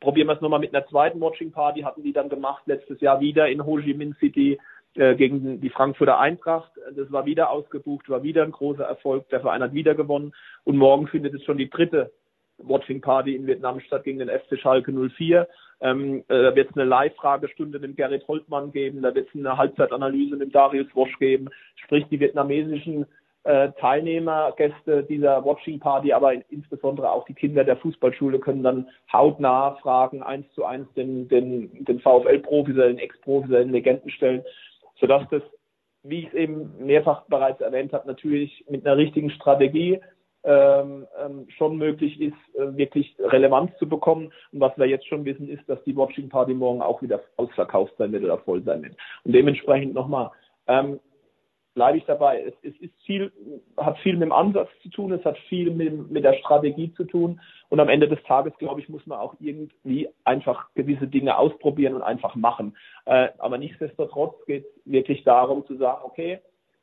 [0.00, 3.20] probieren wir es nochmal mit einer zweiten Watching Party, hatten die dann gemacht letztes Jahr
[3.20, 4.58] wieder in Ho Chi Minh City äh,
[4.96, 6.72] gegen die Frankfurter Eintracht.
[6.94, 9.28] Das war wieder ausgebucht, war wieder ein großer Erfolg.
[9.28, 12.10] Der Verein hat wieder gewonnen und morgen findet es schon die dritte
[12.58, 15.48] Watching Party in Vietnam statt gegen den FC Schalke 04.
[15.80, 19.56] Ähm, äh, da wird es eine Live-Fragestunde mit Gerrit Holtmann geben, da wird es eine
[19.58, 23.06] Halbzeitanalyse mit Darius Wosch geben, sprich die vietnamesischen
[23.44, 28.88] äh, Teilnehmer, Gäste dieser Watching Party, aber insbesondere auch die Kinder der Fußballschule können dann
[29.12, 34.42] hautnah fragen, eins zu eins den, den, den VfL-Profis den Ex-Profis den Legenden stellen,
[35.00, 35.42] sodass das,
[36.02, 40.00] wie ich es eben mehrfach bereits erwähnt habe, natürlich mit einer richtigen Strategie
[40.44, 44.32] ähm, ähm, schon möglich ist, äh, wirklich Relevanz zu bekommen.
[44.52, 47.94] Und was wir jetzt schon wissen, ist, dass die Watching Party morgen auch wieder ausverkauft
[47.98, 48.96] sein wird oder voll sein wird.
[49.24, 50.30] Und dementsprechend nochmal,
[50.68, 51.00] ähm,
[51.76, 52.42] bleibe ich dabei.
[52.42, 53.30] Es, es, ist viel,
[53.76, 57.04] hat viel mit dem Ansatz zu tun, es hat viel mit, mit der Strategie zu
[57.04, 57.40] tun.
[57.68, 61.94] Und am Ende des Tages, glaube ich, muss man auch irgendwie einfach gewisse Dinge ausprobieren
[61.94, 62.76] und einfach machen.
[63.04, 66.40] Äh, aber nichtsdestotrotz geht es wirklich darum zu sagen, okay,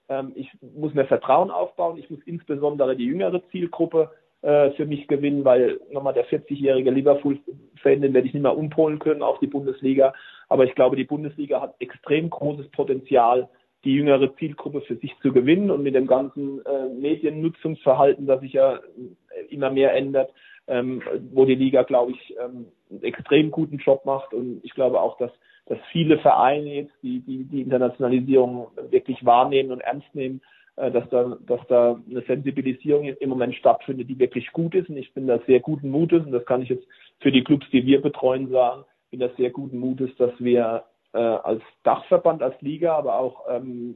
[0.09, 4.11] ähm, ich muss mir Vertrauen aufbauen, ich muss insbesondere die jüngere Zielgruppe
[4.43, 8.99] äh, für mich gewinnen, weil nochmal der 40-jährige Liverpool-Fan, den werde ich nicht mehr umpolen
[8.99, 10.13] können auf die Bundesliga.
[10.49, 13.49] Aber ich glaube, die Bundesliga hat extrem großes Potenzial,
[13.83, 18.53] die jüngere Zielgruppe für sich zu gewinnen und mit dem ganzen äh, Mediennutzungsverhalten, das sich
[18.53, 20.31] ja äh, immer mehr ändert,
[20.67, 24.33] ähm, wo die Liga, glaube ich, ähm, einen extrem guten Job macht.
[24.33, 25.31] Und ich glaube auch, dass,
[25.65, 30.41] dass viele Vereine jetzt die, die, die Internationalisierung wirklich wahrnehmen und ernst nehmen,
[30.77, 34.89] äh, dass, da, dass da eine Sensibilisierung im Moment stattfindet, die wirklich gut ist.
[34.89, 36.87] Und ich bin da sehr guten Mutes, und das kann ich jetzt
[37.19, 41.17] für die Clubs, die wir betreuen, sagen, bin da sehr guten Mutes, dass wir äh,
[41.17, 43.95] als Dachverband, als Liga, aber auch ähm,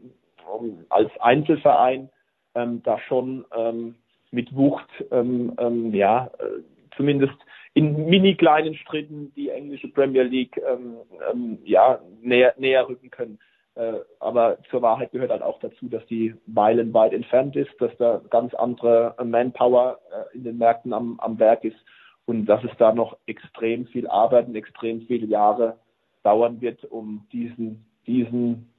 [0.90, 2.10] als Einzelverein
[2.56, 3.96] ähm, da schon ähm,
[4.32, 6.62] mit Wucht, ähm, ähm, ja, äh,
[6.96, 7.36] zumindest
[7.74, 13.40] in mini kleinen Schritten die englische Premier League ähm, ja, näher, näher rücken können.
[13.76, 18.22] Äh, aber zur Wahrheit gehört halt auch dazu, dass die meilenweit entfernt ist, dass da
[18.32, 21.78] ganz andere Manpower äh, in den Märkten am, am Werk ist
[22.26, 25.78] und dass es da noch extrem viel Arbeit und extrem viele Jahre
[26.28, 28.70] dauern wird, um diesen, diesen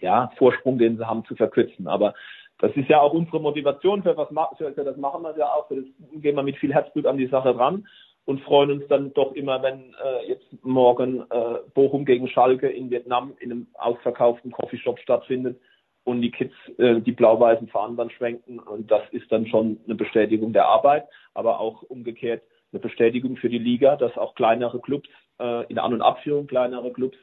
[0.00, 1.86] ja, Vorsprung, den sie haben, zu verkürzen.
[1.86, 2.14] Aber
[2.58, 5.76] das ist ja auch unsere Motivation, für was für, das machen wir ja auch, für
[5.76, 5.84] das
[6.20, 7.86] gehen wir mit viel Herzblut an die Sache ran
[8.24, 12.90] und freuen uns dann doch immer, wenn äh, jetzt morgen äh, Bochum gegen Schalke in
[12.90, 15.60] Vietnam in einem ausverkauften Coffeeshop stattfindet
[16.02, 19.94] und die Kids äh, die blau-weißen Fahnen dann schwenken und das ist dann schon eine
[19.94, 25.08] Bestätigung der Arbeit, aber auch umgekehrt eine Bestätigung für die Liga, dass auch kleinere Clubs
[25.40, 27.16] äh, in An- und Abführung kleinere Clubs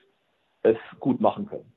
[0.63, 1.71] es gut machen können.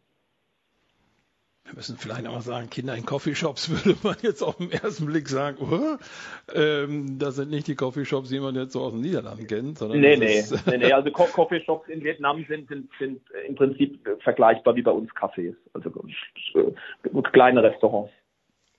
[1.64, 5.06] Wir müssen vielleicht noch mal sagen, Kinder in Coffeeshops würde man jetzt auf den ersten
[5.06, 5.98] Blick sagen, oh,
[6.52, 9.78] ähm, das sind nicht die Coffeeshops, die man jetzt so aus den Niederlanden kennt.
[9.78, 13.54] Sondern nee, nee, ist, nee, nee, also Co Coffeeshops in Vietnam sind, sind, sind im
[13.54, 15.90] Prinzip vergleichbar wie bei uns Cafés, also
[16.54, 18.10] äh, kleine Restaurants.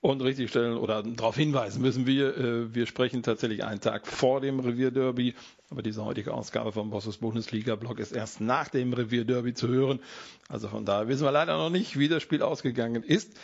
[0.02, 4.40] Und richtig stellen oder darauf hinweisen müssen wir, äh, wir sprechen tatsächlich einen Tag vor
[4.40, 5.36] dem Revierderby,
[5.70, 10.00] aber diese heutige Ausgabe vom Bosses Bundesliga-Blog ist erst nach dem Revierderby zu hören.
[10.48, 13.38] Also von daher wissen wir leider noch nicht, wie das Spiel ausgegangen ist.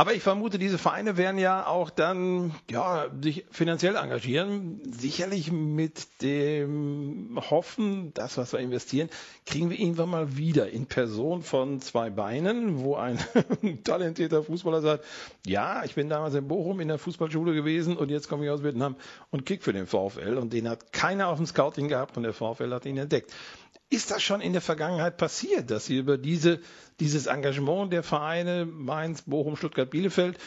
[0.00, 4.80] Aber ich vermute, diese Vereine werden ja auch dann ja, sich finanziell engagieren.
[4.90, 9.10] Sicherlich mit dem Hoffen, das, was wir investieren,
[9.44, 13.18] kriegen wir irgendwann mal wieder in Person von zwei Beinen, wo ein
[13.84, 15.04] talentierter Fußballer sagt,
[15.44, 18.62] ja, ich bin damals in Bochum in der Fußballschule gewesen und jetzt komme ich aus
[18.62, 18.96] Vietnam
[19.30, 20.38] und kick für den VfL.
[20.38, 23.34] Und den hat keiner auf dem Scouting gehabt und der VfL hat ihn entdeckt.
[23.92, 26.60] Ist das schon in der Vergangenheit passiert, dass ihr über diese,
[27.00, 30.38] dieses Engagement der Vereine Mainz, Bochum, Stuttgart, Bielefeld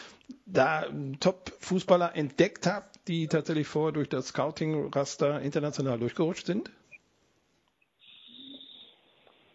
[0.45, 0.86] da
[1.19, 6.71] Top-Fußballer entdeckt habt, die tatsächlich vorher durch das Scouting-Raster international durchgerutscht sind?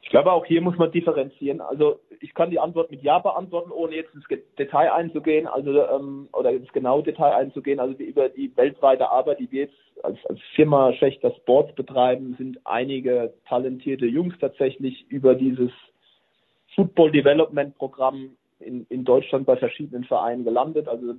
[0.08, 1.60] Ich glaube, auch hier muss man differenzieren.
[1.60, 4.24] Also ich kann die Antwort mit Ja beantworten, ohne jetzt ins
[4.58, 7.78] Detail einzugehen, also ähm, oder ins genaue Detail einzugehen.
[7.78, 12.58] Also über die weltweite Arbeit, die wir jetzt als, als Firma Schächter Sports betreiben, sind
[12.64, 15.72] einige talentierte Jungs tatsächlich über dieses
[16.74, 20.88] Football Development Programm in, in Deutschland bei verschiedenen Vereinen gelandet.
[20.88, 21.16] Also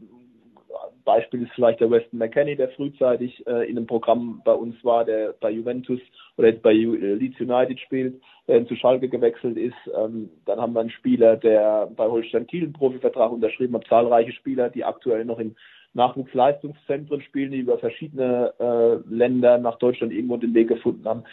[1.03, 5.05] Beispiel ist vielleicht der Weston McKenney, der frühzeitig äh, in einem Programm bei uns war,
[5.05, 5.99] der bei Juventus
[6.38, 9.75] oder jetzt bei äh, Leeds United spielt, der zu Schalke gewechselt ist.
[9.97, 14.34] Ähm, dann haben wir einen Spieler, der bei Holstein Kiel einen Profivertrag unterschrieben hat, zahlreiche
[14.34, 15.55] Spieler, die aktuell noch in
[15.93, 21.23] Nachwuchsleistungszentren spielen, die über verschiedene äh, Länder nach Deutschland irgendwo den Weg gefunden haben.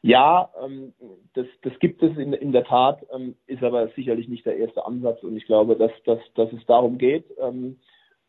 [0.00, 0.94] Ja, ähm,
[1.34, 4.86] das, das gibt es in, in der Tat, ähm, ist aber sicherlich nicht der erste
[4.86, 7.78] Ansatz und ich glaube, dass, dass, dass es darum geht, ähm,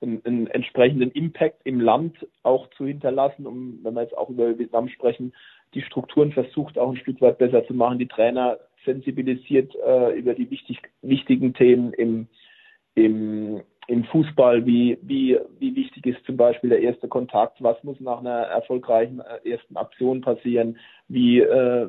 [0.02, 4.58] einen, einen entsprechenden Impact im Land auch zu hinterlassen, um, wenn wir jetzt auch über
[4.58, 5.34] Vietnam sprechen,
[5.74, 10.34] die Strukturen versucht auch ein Stück weit besser zu machen, die Trainer sensibilisiert äh, über
[10.34, 12.28] die wichtig, wichtigen Themen im,
[12.96, 18.00] im, im Fußball, wie, wie, wie wichtig ist zum Beispiel der erste Kontakt, was muss
[18.00, 21.88] nach einer erfolgreichen äh, ersten Aktion passieren, wie äh,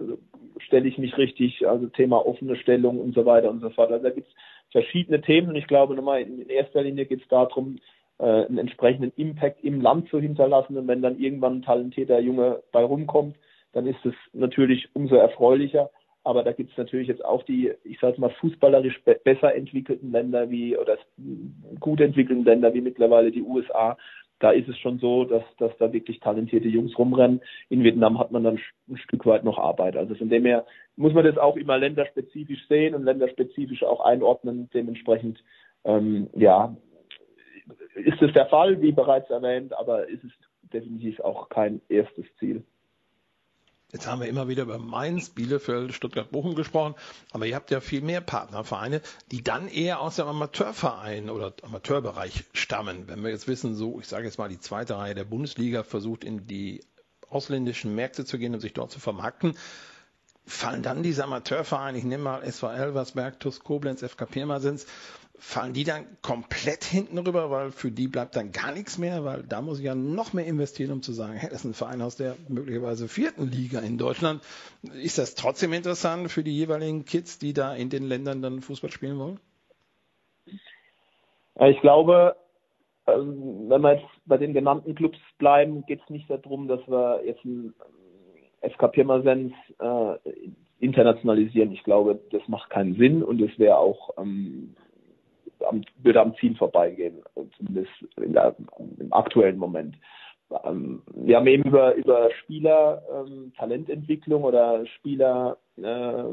[0.58, 3.92] stelle ich mich richtig, also Thema offene Stellung und so weiter und so fort.
[3.92, 4.34] Also da gibt es
[4.72, 7.78] verschiedene Themen und ich glaube nochmal, in erster Linie geht es darum,
[8.20, 10.76] äh, einen entsprechenden Impact im Land zu hinterlassen.
[10.76, 13.36] Und wenn dann irgendwann ein talentierter Junge bei rumkommt,
[13.72, 15.90] dann ist es natürlich umso erfreulicher.
[16.22, 20.12] Aber da gibt es natürlich jetzt auch die, ich sage mal, fußballerisch be besser entwickelten
[20.12, 20.98] Länder wie oder
[21.78, 23.96] gut entwickelten Länder wie mittlerweile die USA.
[24.38, 27.40] Da ist es schon so, dass, dass da wirklich talentierte Jungs rumrennen.
[27.70, 29.96] In Vietnam hat man dann ein Stück weit noch Arbeit.
[29.96, 34.68] Also von dem her muss man das auch immer länderspezifisch sehen und länderspezifisch auch einordnen.
[34.74, 35.42] Dementsprechend
[35.84, 36.76] ähm, ja,
[37.94, 40.32] ist es der Fall, wie bereits erwähnt, aber ist es
[40.72, 42.64] definitiv auch kein erstes Ziel.
[43.92, 46.94] Jetzt haben wir immer wieder über Mainz, Bielefeld, Stuttgart, Bochum gesprochen,
[47.32, 49.00] aber ihr habt ja viel mehr Partnervereine,
[49.32, 53.08] die dann eher aus dem Amateurverein oder Amateurbereich stammen.
[53.08, 56.22] Wenn wir jetzt wissen, so, ich sage jetzt mal, die zweite Reihe der Bundesliga versucht
[56.22, 56.84] in die
[57.28, 59.56] ausländischen Märkte zu gehen und sich dort zu vermarkten,
[60.46, 64.86] fallen dann diese Amateurvereine, ich nehme mal SV Elversberg, TuS Koblenz, FK Pirmasens,
[65.40, 69.42] fallen die dann komplett hinten rüber, weil für die bleibt dann gar nichts mehr, weil
[69.42, 72.02] da muss ich ja noch mehr investieren, um zu sagen, hey, das ist ein Verein
[72.02, 74.42] aus der möglicherweise vierten Liga in Deutschland.
[75.02, 78.90] Ist das trotzdem interessant für die jeweiligen Kids, die da in den Ländern dann Fußball
[78.90, 79.40] spielen wollen?
[81.68, 82.36] Ich glaube,
[83.06, 87.22] ähm, wenn wir jetzt bei den genannten Clubs bleiben, geht es nicht darum, dass wir
[87.24, 87.74] jetzt ein
[88.60, 90.16] FK Pirmasens äh,
[90.80, 91.72] internationalisieren.
[91.72, 94.74] Ich glaube, das macht keinen Sinn und es wäre auch ähm,
[95.66, 97.22] am, würde am Ziel vorbeigehen,
[97.56, 98.54] zumindest der,
[98.98, 99.96] im aktuellen Moment.
[100.64, 106.24] Ähm, wir haben eben über, über Spieler, ähm, Talententwicklung oder Spieler, äh,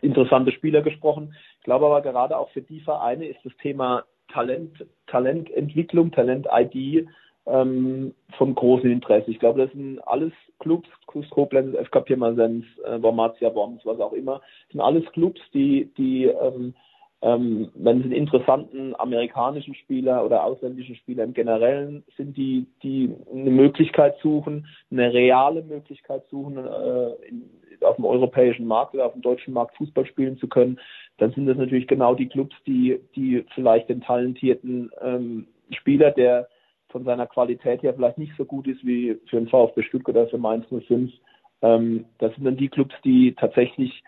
[0.00, 1.34] interessante Spieler gesprochen.
[1.58, 7.06] Ich glaube aber gerade auch für die Vereine ist das Thema Talent, Talententwicklung, Talent-ID
[7.46, 9.30] ähm, von großem Interesse.
[9.30, 10.88] Ich glaube, das sind alles Clubs,
[11.30, 14.40] Koblenz, FK Pirmasens, äh, Wormatia Worms, was auch immer,
[14.70, 16.74] sind alles Clubs, die, die ähm,
[17.22, 23.14] ähm, wenn es einen interessanten amerikanischen Spieler oder ausländischen Spieler im Generellen sind, die, die
[23.30, 27.48] eine Möglichkeit suchen, eine reale Möglichkeit suchen, äh, in,
[27.82, 30.80] auf dem europäischen Markt oder auf dem deutschen Markt Fußball spielen zu können,
[31.18, 36.48] dann sind das natürlich genau die Clubs, die, die vielleicht den talentierten ähm, Spieler, der
[36.88, 40.28] von seiner Qualität her vielleicht nicht so gut ist wie für den VfB Stuttgart oder
[40.28, 41.12] für Mainz 05,
[41.62, 44.02] ähm, das sind dann die Clubs, die tatsächlich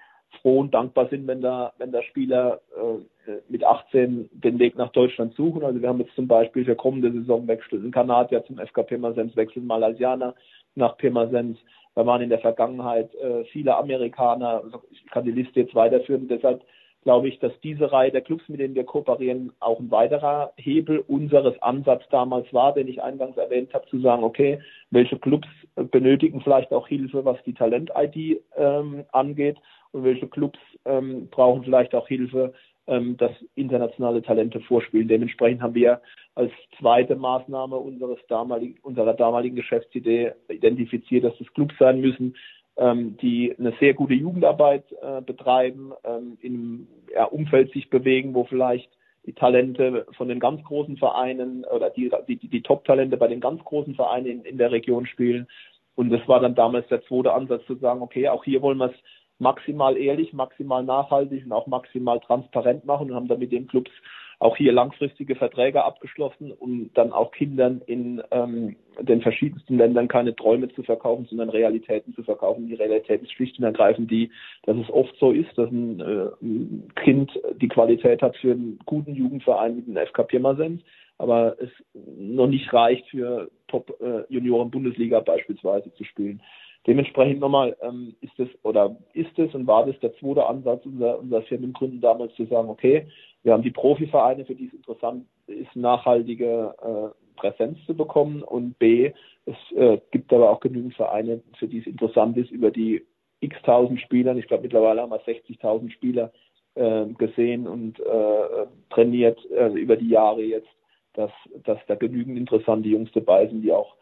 [0.45, 4.93] froh und dankbar sind, wenn da, wenn da Spieler äh, mit 18 den Weg nach
[4.93, 5.65] Deutschland suchen.
[5.65, 9.35] Also wir haben jetzt zum Beispiel für kommende Saison wechselt ein Kanadier zum FK Pirmasens,
[9.37, 10.35] wechseln Malaysianer
[10.75, 11.57] nach Pirmasens.
[11.95, 14.63] Da waren in der Vergangenheit äh, viele Amerikaner.
[14.63, 16.29] Also ich kann die Liste jetzt weiterführen.
[16.29, 16.63] Deshalb
[17.05, 20.99] glaube ich, dass diese Reihe der Clubs, mit denen wir kooperieren, auch ein weiterer Hebel
[21.07, 24.59] unseres Ansatzes damals war, den ich eingangs erwähnt habe, zu sagen, okay,
[24.91, 29.57] welche Clubs benötigen vielleicht auch Hilfe, was die Talent-ID ähm, angeht
[29.95, 32.53] und welche Clubs ähm, brauchen vielleicht auch Hilfe,
[32.87, 35.09] ähm, dass internationale Talente vorspielen.
[35.09, 36.03] Dementsprechend haben wir
[36.35, 42.37] als zweite Maßnahme unseres damaligen, unserer damaligen Geschäftsidee identifiziert, dass es Clubs sein müssen,
[42.77, 48.45] ähm, die eine sehr gute Jugendarbeit äh, betreiben, ähm, im ja, Umfeld sich bewegen, wo
[48.45, 48.91] vielleicht
[49.27, 53.63] die Talente von den ganz großen Vereinen oder die, die, die Top-Talente bei den ganz
[53.65, 55.47] großen Vereinen in, in der Region spielen.
[55.95, 58.91] Und das war dann damals der zweite Ansatz zu sagen, okay, auch hier wollen wir
[58.91, 58.97] es
[59.39, 63.91] maximal ehrlich, maximal nachhaltig und auch maximal transparent machen und haben dann mit den Clubs
[64.39, 70.35] auch hier langfristige Verträge abgeschlossen, um dann auch Kindern in ähm, den verschiedensten Ländern keine
[70.35, 72.67] Träume zu verkaufen, sondern Realitäten zu verkaufen.
[72.67, 74.31] Die Realität ist schlicht und ergreifend die,
[74.65, 78.79] dass es oft so ist, dass ein, äh, ein Kind die Qualität hat für einen
[78.87, 80.83] guten Jugendverein mit dem FK Pirmasens,
[81.19, 84.25] aber es noch nicht reicht für Top äh,
[85.21, 86.43] beispielsweise zu spielen.
[86.87, 91.19] Dementsprechend nochmal ähm, ist es oder ist es und war das der zweite Ansatz unserer,
[91.19, 93.07] unserer Firmengründen damals zu sagen, okay,
[93.43, 98.79] wir haben die Profivereine, für die es interessant ist, nachhaltige äh, Präsenz zu bekommen und
[98.79, 99.13] B,
[99.47, 103.05] es äh, gibt aber auch genügend Vereine, für die es interessant ist, über die
[103.41, 106.33] x tausend Spielern, ich glaube mittlerweile haben wir 60.000 Spieler
[106.75, 110.69] äh, gesehen und äh, trainiert äh, über die Jahre jetzt,
[111.15, 111.31] dass,
[111.65, 113.95] dass da genügend interessante Jungs dabei sind, die auch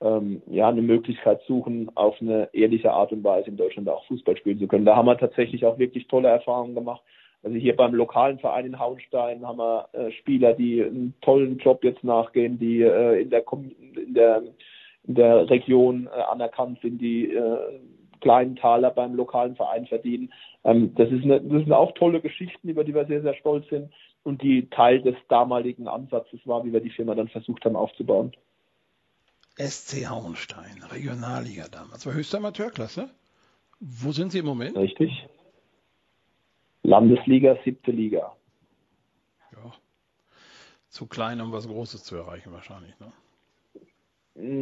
[0.00, 4.36] ähm, ja, eine Möglichkeit suchen, auf eine ehrliche Art und Weise in Deutschland auch Fußball
[4.36, 4.84] spielen zu können.
[4.84, 7.02] Da haben wir tatsächlich auch wirklich tolle Erfahrungen gemacht.
[7.42, 11.84] Also hier beim lokalen Verein in Hauenstein haben wir äh, Spieler, die einen tollen Job
[11.84, 13.44] jetzt nachgehen, die äh, in der
[13.96, 14.42] in der
[15.04, 17.80] in der Region äh, anerkannt sind, die äh,
[18.20, 20.32] kleinen Taler beim lokalen Verein verdienen.
[20.64, 23.66] Ähm, das, ist eine, das sind auch tolle Geschichten, über die wir sehr, sehr stolz
[23.68, 23.90] sind
[24.22, 28.32] und die Teil des damaligen Ansatzes war, wie wir die Firma dann versucht haben aufzubauen.
[29.56, 33.10] SC Hauenstein, Regionalliga damals, war höchste Amateurklasse.
[33.80, 34.76] Wo sind Sie im Moment?
[34.76, 35.26] Richtig.
[36.82, 38.32] Landesliga, siebte Liga.
[39.52, 39.72] Ja.
[40.88, 43.12] Zu klein, um was Großes zu erreichen, wahrscheinlich, ne?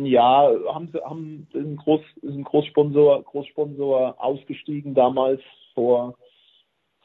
[0.09, 5.40] Ja, haben sie haben ein, Groß, ein Großsponsor, Großsponsor ausgestiegen damals
[5.74, 6.16] vor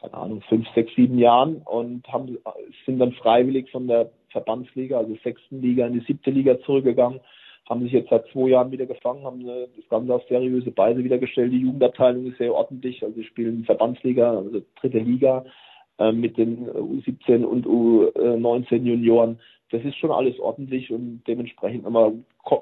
[0.04, 2.38] keine Ahnung, fünf, sechs, sieben Jahren und haben,
[2.86, 7.22] sind dann freiwillig von der Verbandsliga, also sechsten Liga in die siebte Liga zurückgegangen
[7.70, 11.54] haben sich jetzt seit zwei Jahren wieder gefangen, haben das Ganze auf seriöse Beine wiedergestellt.
[11.54, 15.46] Die Jugendabteilung ist sehr ordentlich, also sie spielen Verbandsliga, also dritte Liga.
[16.00, 19.40] äh, mit den U17 und U19 Junioren.
[19.70, 22.14] Das ist schon alles ordentlich und dementsprechend immer,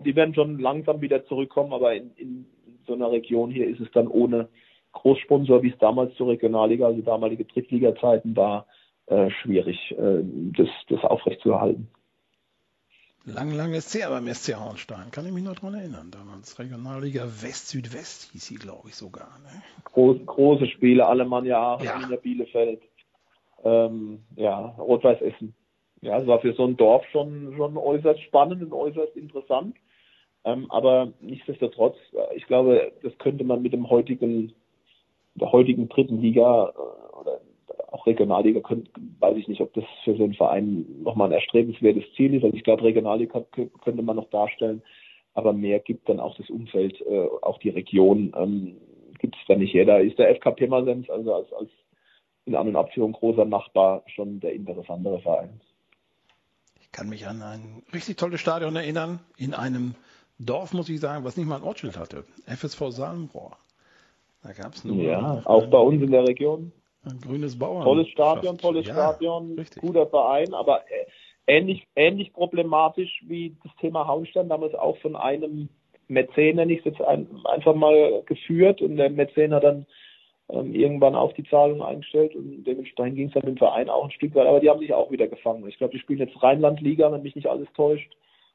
[0.06, 2.46] die werden schon langsam wieder zurückkommen, aber in, in
[2.88, 4.48] so einer Region hier ist es dann ohne
[4.94, 8.66] Großsponsor, wie es damals zur Regionalliga, also damalige Drittliga-Zeiten war,
[9.08, 10.24] äh, schwierig, äh,
[10.58, 11.88] das, das aufrechtzuerhalten.
[13.26, 15.12] Lang, lang ist her beim SC Hornstein.
[15.12, 16.10] Kann ich mich noch daran erinnern.
[16.10, 19.38] Damals Regionalliga West-Südwest hieß sie, glaube ich, sogar.
[19.44, 19.62] Ne?
[19.84, 22.18] Groß, große Spiele, Alemannia Aachen, ja.
[22.18, 22.82] Bielefeld.
[23.64, 25.54] Ähm, ja, Rot-Weiß Essen.
[26.02, 29.76] Ja, es war für so ein Dorf schon, schon äußerst spannend und äußerst interessant.
[30.44, 31.96] Ähm, aber nichtsdestotrotz,
[32.36, 34.54] ich glaube, das könnte man mit dem heutigen,
[35.36, 37.01] der heutigen dritten Liga äh,
[37.92, 38.90] auch Regionalliga, könnte,
[39.20, 42.44] weiß ich nicht, ob das für so einen Verein nochmal ein erstrebenswertes Ziel ist.
[42.44, 44.82] Also ich glaube, Regionalliga könnte man noch darstellen,
[45.34, 48.78] aber mehr gibt dann auch das Umfeld, äh, auch die Region ähm,
[49.20, 49.86] gibt es da nicht her.
[49.86, 51.70] Da ist der FK Pirmasens, also als, als
[52.46, 55.62] in An- und Abführung großer Nachbar, schon der interessantere Verein.
[56.82, 59.96] Ich kann mich an ein richtig tolles Stadion erinnern, in einem
[60.40, 62.24] Dorf, muss ich sagen, was nicht mal ein Ortsschild hatte.
[62.48, 63.58] FSV Salmrohr.
[64.44, 65.04] Da gab es nur.
[65.04, 66.72] Ja, auch bei uns in der Region.
[67.04, 67.84] Ein grünes Bauern.
[67.84, 69.82] Tolles Stadion, tolles ja, Stadion, richtig.
[69.82, 71.06] guter Verein, aber äh,
[71.48, 75.70] ähnlich, ähnlich problematisch wie das Thema Hauenstein, damals auch von einem
[76.08, 79.88] Mäzen, nenne ich es jetzt ein, einfach mal geführt und der Mäzen hat dann
[80.50, 84.12] ähm, irgendwann auch die Zahlung eingestellt und dementsprechend ging es dann dem Verein auch ein
[84.12, 85.68] Stück weit, aber die haben sich auch wieder gefangen.
[85.68, 88.12] Ich glaube, die spielen jetzt Rheinland-Liga, wenn mich nicht alles täuscht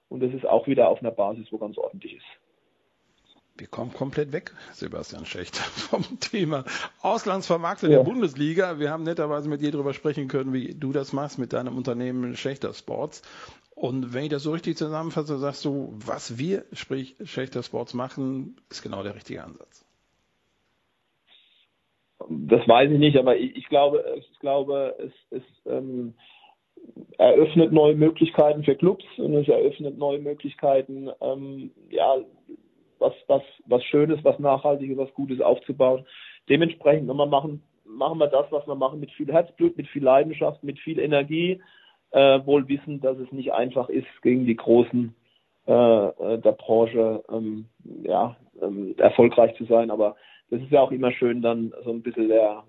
[0.08, 2.26] und das ist auch wieder auf einer Basis, wo ganz ordentlich ist.
[3.58, 6.64] Wir kommen komplett weg, Sebastian Schächter, vom Thema
[7.00, 7.98] Auslandsvermarktung ja.
[7.98, 8.78] der Bundesliga.
[8.78, 12.36] Wir haben netterweise mit dir darüber sprechen können, wie du das machst mit deinem Unternehmen
[12.36, 13.22] Schächter Sports.
[13.74, 18.56] Und wenn ich das so richtig zusammenfasse, sagst du, was wir, sprich Schächter Sports machen,
[18.70, 19.84] ist genau der richtige Ansatz.
[22.28, 26.14] Das weiß ich nicht, aber ich, ich glaube, ich glaube, es, es ähm,
[27.18, 32.16] eröffnet neue Möglichkeiten für Clubs und es eröffnet neue Möglichkeiten, ähm, ja,
[32.98, 36.04] was, was, was Schönes, was Nachhaltiges, was Gutes aufzubauen.
[36.48, 40.62] Dementsprechend nochmal machen, machen wir das, was wir machen, mit viel Herzblut, mit viel Leidenschaft,
[40.62, 41.60] mit viel Energie,
[42.10, 45.14] äh, wohl wissen, dass es nicht einfach ist, gegen die Großen
[45.66, 47.66] äh, äh, der Branche ähm,
[48.02, 49.90] ja, ähm, erfolgreich zu sein.
[49.90, 50.16] Aber
[50.50, 52.62] das ist ja auch immer schön, dann so ein bisschen der,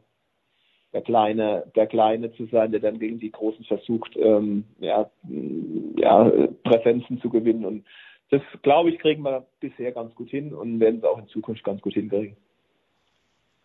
[0.93, 5.09] der Kleine, der Kleine zu sein, der dann gegen die Großen versucht, ähm, ja,
[5.97, 6.31] ja,
[6.63, 7.65] Präsenzen zu gewinnen.
[7.65, 7.85] Und
[8.29, 11.63] das, glaube ich, kriegen wir bisher ganz gut hin und werden es auch in Zukunft
[11.63, 12.35] ganz gut hinkriegen.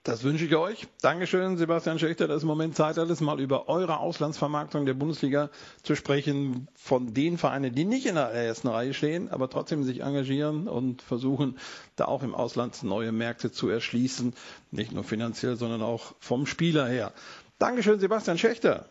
[0.05, 0.89] Das wünsche ich euch.
[1.01, 5.49] Dankeschön, Sebastian Schächter, dass im Moment Zeit hat, mal über eure Auslandsvermarktung der Bundesliga
[5.85, 10.01] zu sprechen, von den Vereinen, die nicht in der ersten Reihe stehen, aber trotzdem sich
[10.01, 11.57] engagieren und versuchen,
[11.95, 14.35] da auch im Ausland neue Märkte zu erschließen.
[14.73, 17.13] Nicht nur finanziell, sondern auch vom Spieler her.
[17.61, 18.87] Dankeschön, Sebastian Schächter.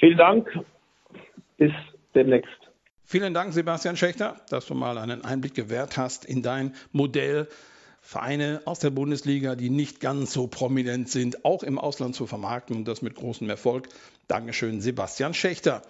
[0.00, 0.48] Vielen Dank.
[1.58, 1.72] Bis
[2.12, 2.67] demnächst.
[3.10, 7.48] Vielen Dank, Sebastian Schächter, dass du mal einen Einblick gewährt hast in dein Modell,
[8.02, 12.76] Vereine aus der Bundesliga, die nicht ganz so prominent sind, auch im Ausland zu vermarkten
[12.76, 13.88] und das mit großem Erfolg.
[14.26, 15.80] Dankeschön, Sebastian Schächter.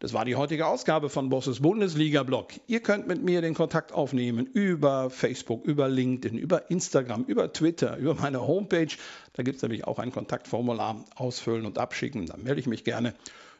[0.00, 2.52] Das war die heutige Ausgabe von Bosses Bundesliga-Blog.
[2.68, 7.98] Ihr könnt mit mir den Kontakt aufnehmen über Facebook, über LinkedIn, über Instagram, über Twitter,
[7.98, 8.96] über meine Homepage.
[9.34, 11.04] Da gibt es nämlich auch ein Kontaktformular.
[11.16, 12.24] Ausfüllen und abschicken.
[12.24, 13.12] Da melde ich mich gerne.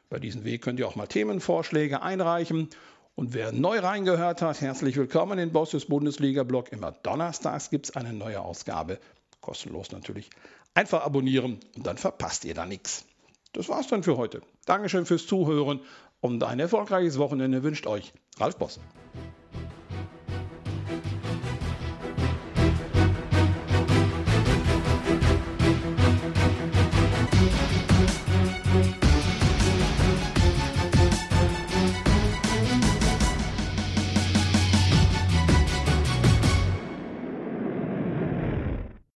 [0.08, 2.70] Über diesen Weg könnt ihr auch mal Themenvorschläge einreichen.
[3.14, 6.72] Und wer neu reingehört hat, herzlich willkommen in Bosses Bundesliga-Blog.
[6.72, 8.98] Immer donnerstags gibt es eine neue Ausgabe.
[9.42, 10.30] Kostenlos natürlich.
[10.72, 13.04] Einfach abonnieren und dann verpasst ihr da nichts.
[13.52, 14.40] Das war's dann für heute.
[14.64, 15.80] Dankeschön fürs Zuhören
[16.22, 18.80] und ein erfolgreiches Wochenende wünscht euch Ralf Bosse.